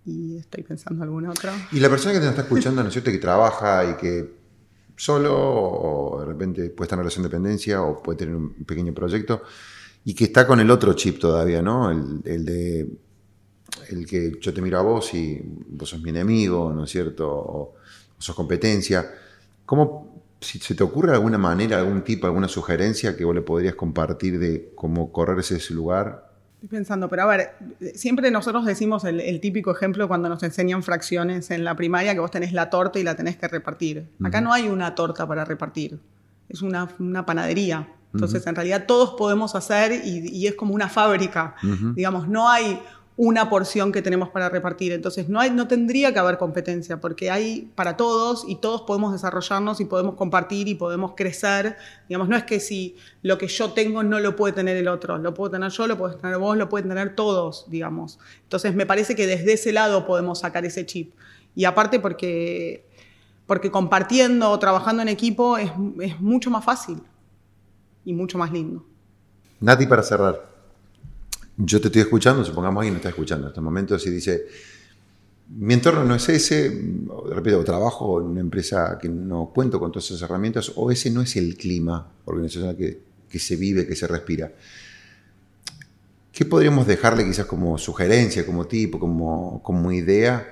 Y 0.06 0.38
estoy 0.38 0.62
pensando 0.62 1.04
alguna 1.04 1.30
otra. 1.30 1.52
Y 1.72 1.80
la 1.80 1.88
persona 1.88 2.14
que 2.14 2.20
te 2.20 2.28
está 2.28 2.42
escuchando, 2.42 2.82
¿no 2.82 2.88
es 2.88 2.94
cierto? 2.94 3.10
Que 3.10 3.18
trabaja 3.18 3.84
y 3.90 3.96
que 3.96 4.40
solo 4.96 5.34
o 5.34 6.20
de 6.20 6.26
repente 6.26 6.70
puede 6.70 6.86
estar 6.86 6.98
en 6.98 7.04
relación 7.04 7.22
de 7.22 7.28
dependencia 7.28 7.82
o 7.82 8.02
puede 8.02 8.18
tener 8.18 8.34
un 8.34 8.52
pequeño 8.64 8.92
proyecto 8.92 9.42
y 10.04 10.14
que 10.14 10.24
está 10.24 10.46
con 10.46 10.60
el 10.60 10.70
otro 10.70 10.92
chip 10.94 11.18
todavía, 11.18 11.62
¿no? 11.62 11.90
El, 11.90 12.44
de 12.44 12.88
el 13.88 14.06
que 14.06 14.32
yo 14.40 14.52
te 14.52 14.62
miro 14.62 14.78
a 14.78 14.82
vos 14.82 15.12
y 15.14 15.40
vos 15.68 15.88
sos 15.88 16.02
mi 16.02 16.10
enemigo, 16.10 16.72
¿no 16.72 16.84
es 16.84 16.90
cierto? 16.90 17.28
O, 17.28 17.74
sos 18.18 18.34
competencia. 18.34 19.10
¿Cómo, 19.64 20.24
si 20.40 20.58
se 20.58 20.74
te 20.74 20.82
ocurre 20.82 21.12
alguna 21.12 21.38
manera, 21.38 21.78
algún 21.78 22.02
tipo, 22.02 22.26
alguna 22.26 22.48
sugerencia 22.48 23.16
que 23.16 23.24
vos 23.24 23.34
le 23.34 23.42
podrías 23.42 23.74
compartir 23.74 24.38
de 24.38 24.72
cómo 24.74 25.12
correr 25.12 25.38
ese 25.38 25.72
lugar 25.72 26.29
Estoy 26.62 26.76
pensando, 26.76 27.08
pero 27.08 27.22
a 27.22 27.26
ver, 27.26 27.54
siempre 27.94 28.30
nosotros 28.30 28.66
decimos 28.66 29.04
el, 29.04 29.40
típico 29.40 29.70
ejemplo 29.70 30.06
cuando 30.08 30.28
nos 30.28 30.42
enseñan 30.42 30.82
fracciones 30.82 31.50
en 31.50 31.64
la 31.64 31.74
primaria, 31.74 32.12
que 32.12 32.20
vos 32.20 32.30
tenés 32.30 32.52
la 32.52 32.68
torta 32.68 32.98
y 32.98 33.02
la 33.02 33.14
tenés 33.14 33.38
que 33.38 33.48
repartir. 33.48 34.10
Acá 34.22 34.42
no 34.42 34.52
hay 34.52 34.68
una 34.68 34.94
torta 34.94 35.26
para 35.26 35.46
repartir, 35.46 35.98
es 36.50 36.60
una, 36.60 36.86
panadería. 37.24 37.88
Entonces, 38.12 38.46
en 38.46 38.54
realidad 38.54 38.84
todos 38.86 39.14
podemos 39.16 39.54
hacer 39.54 40.02
y, 40.04 40.46
es 40.46 40.54
como 40.54 40.74
una 40.74 40.90
fábrica. 40.90 41.54
Digamos, 41.94 42.28
no 42.28 42.50
hay 42.50 42.78
una 43.22 43.50
porción 43.50 43.92
que 43.92 44.00
tenemos 44.00 44.30
para 44.30 44.48
repartir. 44.48 44.92
Entonces 44.92 45.28
no, 45.28 45.46
no 45.50 45.68
tendría 45.68 46.10
que 46.14 46.18
haber 46.18 46.38
competencia 46.38 47.02
porque 47.02 47.30
hay 47.30 47.70
para 47.74 47.94
todos 47.98 48.46
y 48.48 48.56
todos 48.56 48.80
podemos 48.80 49.12
desarrollarnos 49.12 49.78
y 49.82 49.84
podemos 49.84 50.14
compartir 50.14 50.68
y 50.68 50.74
podemos 50.74 51.12
crecer. 51.14 51.76
Digamos, 52.08 52.30
no 52.30 52.36
es 52.38 52.44
que 52.44 52.60
si 52.60 52.96
lo 53.20 53.36
que 53.36 53.46
yo 53.46 53.72
tengo 53.72 54.02
no 54.02 54.20
lo 54.20 54.36
puede 54.36 54.54
tener 54.54 54.78
el 54.78 54.88
otro, 54.88 55.18
lo 55.18 55.34
puedo 55.34 55.50
tener 55.50 55.70
yo, 55.70 55.86
lo 55.86 55.98
puedes 55.98 56.16
tener 56.16 56.38
vos, 56.38 56.56
lo 56.56 56.70
pueden 56.70 56.88
tener 56.88 57.14
todos, 57.14 57.66
digamos. 57.68 58.18
Entonces 58.44 58.74
me 58.74 58.86
parece 58.86 59.14
que 59.14 59.26
desde 59.26 59.52
ese 59.52 59.70
lado 59.74 60.06
podemos 60.06 60.38
sacar 60.38 60.64
ese 60.64 60.86
chip. 60.86 61.12
Y 61.54 61.66
aparte 61.66 62.00
porque, 62.00 62.86
porque 63.46 63.70
compartiendo 63.70 64.50
o 64.50 64.58
trabajando 64.58 65.02
en 65.02 65.08
equipo 65.08 65.58
es, 65.58 65.70
es 66.00 66.18
mucho 66.22 66.50
más 66.50 66.64
fácil 66.64 67.02
y 68.02 68.14
mucho 68.14 68.38
más 68.38 68.50
lindo. 68.50 68.82
Nati, 69.60 69.84
para 69.84 70.02
cerrar 70.02 70.48
yo 71.64 71.80
te 71.80 71.88
estoy 71.88 72.02
escuchando, 72.02 72.44
supongamos 72.44 72.80
alguien 72.80 72.94
no 72.94 72.98
está 72.98 73.10
escuchando 73.10 73.46
en 73.46 73.50
este 73.50 73.60
momento, 73.60 73.98
si 73.98 74.10
dice, 74.10 74.46
mi 75.48 75.74
entorno 75.74 76.04
no 76.04 76.14
es 76.14 76.28
ese, 76.28 76.70
de 76.70 77.34
repente, 77.34 77.54
o 77.54 77.64
trabajo 77.64 78.20
en 78.20 78.28
una 78.28 78.40
empresa 78.40 78.98
que 79.00 79.08
no 79.08 79.50
cuento 79.52 79.78
con 79.78 79.90
todas 79.90 80.10
esas 80.10 80.22
herramientas, 80.22 80.72
o 80.76 80.90
ese 80.90 81.10
no 81.10 81.22
es 81.22 81.36
el 81.36 81.56
clima 81.56 82.12
organizacional 82.24 82.76
que, 82.76 83.00
que 83.28 83.38
se 83.38 83.56
vive, 83.56 83.86
que 83.86 83.96
se 83.96 84.06
respira. 84.06 84.52
¿Qué 86.32 86.44
podríamos 86.44 86.86
dejarle 86.86 87.24
quizás 87.24 87.46
como 87.46 87.76
sugerencia, 87.76 88.46
como 88.46 88.66
tipo, 88.66 88.98
como, 88.98 89.60
como 89.62 89.92
idea 89.92 90.46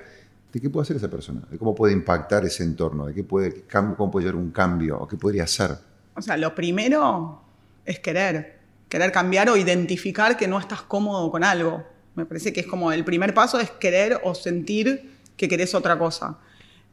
de 0.53 0.61
qué 0.61 0.69
puede 0.69 0.83
hacer 0.83 0.97
esa 0.97 1.09
persona? 1.09 1.43
De 1.49 1.57
cómo 1.57 1.75
puede 1.75 1.93
impactar 1.93 2.45
ese 2.45 2.65
entorno, 2.65 3.07
de 3.07 3.15
qué 3.15 3.23
puede, 3.23 3.65
cómo 3.97 4.11
puede 4.11 4.27
llevar 4.27 4.43
un 4.43 4.51
cambio, 4.51 4.99
o 4.99 5.07
qué 5.07 5.17
podría 5.17 5.45
hacer. 5.45 5.77
O 6.15 6.21
sea, 6.21 6.37
lo 6.37 6.55
primero 6.55 7.41
es 7.85 8.01
querer, 8.01 8.58
querer 8.89 9.13
cambiar 9.13 9.51
o 9.51 9.57
identificar 9.57 10.37
que 10.37 10.49
no 10.49 10.59
estás 10.59 10.83
cómodo 10.83 11.31
con 11.31 11.45
algo. 11.45 11.85
Me 12.15 12.27
parece 12.27 12.53
que 12.53 12.61
es 12.61 12.67
como 12.67 12.93
el 12.93 13.05
primer 13.05 13.35
paso 13.35 13.61
es 13.61 13.71
querer 13.71 14.21
o 14.25 14.35
sentir 14.35 15.19
que 15.37 15.49
querés 15.49 15.75
otra 15.75 15.99
cosa. 15.99 16.39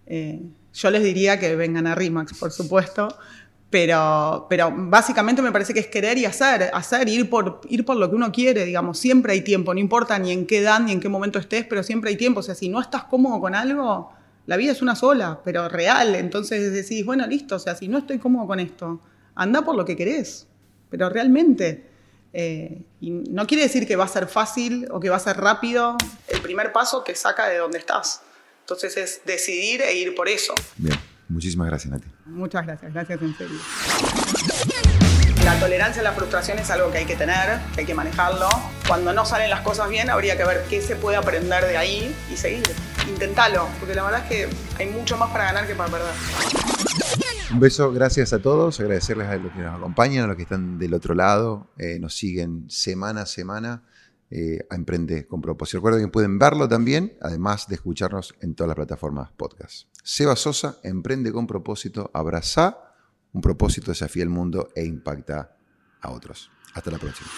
Eh, 0.06 0.42
yo 0.74 0.92
les 0.92 1.04
diría 1.04 1.40
que 1.40 1.56
vengan 1.56 1.88
a 1.88 1.96
RIMAX, 1.96 2.38
por 2.38 2.52
supuesto, 2.52 3.08
pero, 3.70 4.46
pero 4.50 4.72
básicamente 4.74 5.42
me 5.42 5.52
parece 5.52 5.74
que 5.74 5.80
es 5.80 5.88
querer 5.88 6.18
y 6.18 6.26
hacer, 6.26 6.70
hacer, 6.74 7.10
ir 7.10 7.30
por, 7.30 7.62
ir 7.70 7.84
por 7.84 7.98
lo 7.98 8.10
que 8.10 8.16
uno 8.16 8.32
quiere, 8.32 8.66
digamos, 8.66 9.00
siempre 9.00 9.34
hay 9.34 9.42
tiempo, 9.42 9.74
no 9.74 9.80
importa 9.80 10.18
ni 10.20 10.32
en 10.32 10.46
qué 10.46 10.60
edad 10.60 10.80
ni 10.80 10.92
en 10.92 11.00
qué 11.00 11.10
momento 11.10 11.40
estés, 11.40 11.66
pero 11.66 11.82
siempre 11.82 12.10
hay 12.12 12.18
tiempo, 12.18 12.42
o 12.42 12.44
sea, 12.44 12.56
si 12.56 12.70
no 12.70 12.80
estás 12.80 13.06
cómodo 13.06 13.40
con 13.40 13.56
algo, 13.56 14.12
la 14.46 14.58
vida 14.58 14.72
es 14.72 14.82
una 14.82 14.96
sola, 14.96 15.42
pero 15.44 15.68
real, 15.68 16.16
entonces 16.16 16.72
decís, 16.72 17.06
bueno, 17.06 17.26
listo, 17.26 17.56
o 17.56 17.60
sea, 17.60 17.76
si 17.76 17.88
no 17.88 17.98
estoy 17.98 18.20
cómodo 18.20 18.48
con 18.48 18.60
esto, 18.60 19.02
anda 19.34 19.64
por 19.64 19.76
lo 19.76 19.84
que 19.84 19.96
querés, 19.96 20.48
pero 20.90 21.10
realmente. 21.10 21.90
Eh, 22.34 22.82
y 23.00 23.12
no 23.12 23.48
quiere 23.48 23.64
decir 23.64 23.88
que 23.88 23.96
va 23.96 24.06
a 24.06 24.10
ser 24.10 24.28
fácil 24.28 24.88
o 24.92 25.00
que 25.00 25.10
va 25.10 25.16
a 25.16 25.20
ser 25.20 25.38
rápido, 25.38 25.96
el 26.28 26.42
primer 26.42 26.74
paso 26.74 27.02
te 27.02 27.16
saca 27.16 27.48
de 27.48 27.58
donde 27.58 27.78
estás. 27.78 28.22
Entonces 28.62 28.98
es 28.98 29.22
decidir 29.26 29.82
e 29.82 29.94
ir 29.94 30.16
por 30.16 30.28
eso. 30.28 30.54
Bien. 30.78 31.00
Muchísimas 31.28 31.68
gracias, 31.68 31.92
Nati. 31.92 32.08
Muchas 32.26 32.66
gracias, 32.66 32.94
gracias 32.94 33.22
en 33.22 33.38
serio. 33.38 33.60
La 35.44 35.60
tolerancia 35.60 36.02
a 36.02 36.04
la 36.04 36.12
frustración 36.14 36.60
es 36.60 36.70
algo 36.70 36.92
que 36.92 37.00
hay 37.00 37.06
que 37.06 37.16
tener, 37.16 37.60
que 37.74 37.82
hay 37.82 37.86
que 37.86 37.94
manejarlo. 37.94 38.48
Cuando 38.88 39.14
no 39.14 39.26
salen 39.26 39.50
las 39.50 39.62
cosas 39.62 39.90
bien, 39.90 40.10
habría 40.10 40.38
que 40.38 40.44
ver 40.44 40.66
qué 40.70 40.82
se 40.82 40.96
puede 40.96 41.18
aprender 41.18 41.66
de 41.66 41.78
ahí 41.78 42.16
y 42.32 42.38
seguir. 42.38 42.64
Intentalo, 43.08 43.68
porque 43.80 43.96
la 43.96 44.04
verdad 44.04 44.24
es 44.24 44.30
que 44.30 44.50
hay 44.78 44.88
mucho 44.90 45.18
más 45.18 45.30
para 45.32 45.46
ganar 45.46 45.68
que 45.68 45.76
para 45.76 45.92
perder. 45.92 46.75
Un 47.56 47.62
beso, 47.62 47.90
gracias 47.94 48.34
a 48.34 48.40
todos, 48.40 48.82
agradecerles 48.82 49.30
a 49.30 49.38
los 49.38 49.54
que 49.54 49.60
nos 49.60 49.78
acompañan, 49.78 50.26
a 50.26 50.28
los 50.28 50.36
que 50.36 50.42
están 50.44 50.78
del 50.78 50.94
otro 50.94 51.16
lado, 51.16 51.70
eh, 51.78 52.00
nos 52.02 52.14
siguen 52.14 52.70
semana 52.70 53.22
a 53.22 53.26
semana. 53.26 53.84
Eh, 54.30 54.60
a 54.70 54.76
Emprende 54.76 55.26
con 55.26 55.40
propósito. 55.40 55.78
Recuerden 55.78 56.04
que 56.04 56.12
pueden 56.12 56.38
verlo 56.38 56.68
también, 56.68 57.14
además 57.22 57.68
de 57.70 57.76
escucharnos 57.76 58.36
en 58.42 58.56
todas 58.56 58.68
las 58.68 58.76
plataformas 58.76 59.32
podcast. 59.32 59.88
Seba 60.04 60.36
Sosa, 60.36 60.80
Emprende 60.84 61.32
con 61.32 61.48
propósito, 61.48 62.12
abraza 62.14 62.78
un 63.32 63.40
propósito, 63.40 63.92
desafía 63.92 64.24
el 64.24 64.30
mundo 64.30 64.68
e 64.76 64.84
impacta 64.84 65.56
a 66.02 66.10
otros. 66.10 66.52
Hasta 66.74 66.92
la 66.92 66.98
próxima. 66.98 67.30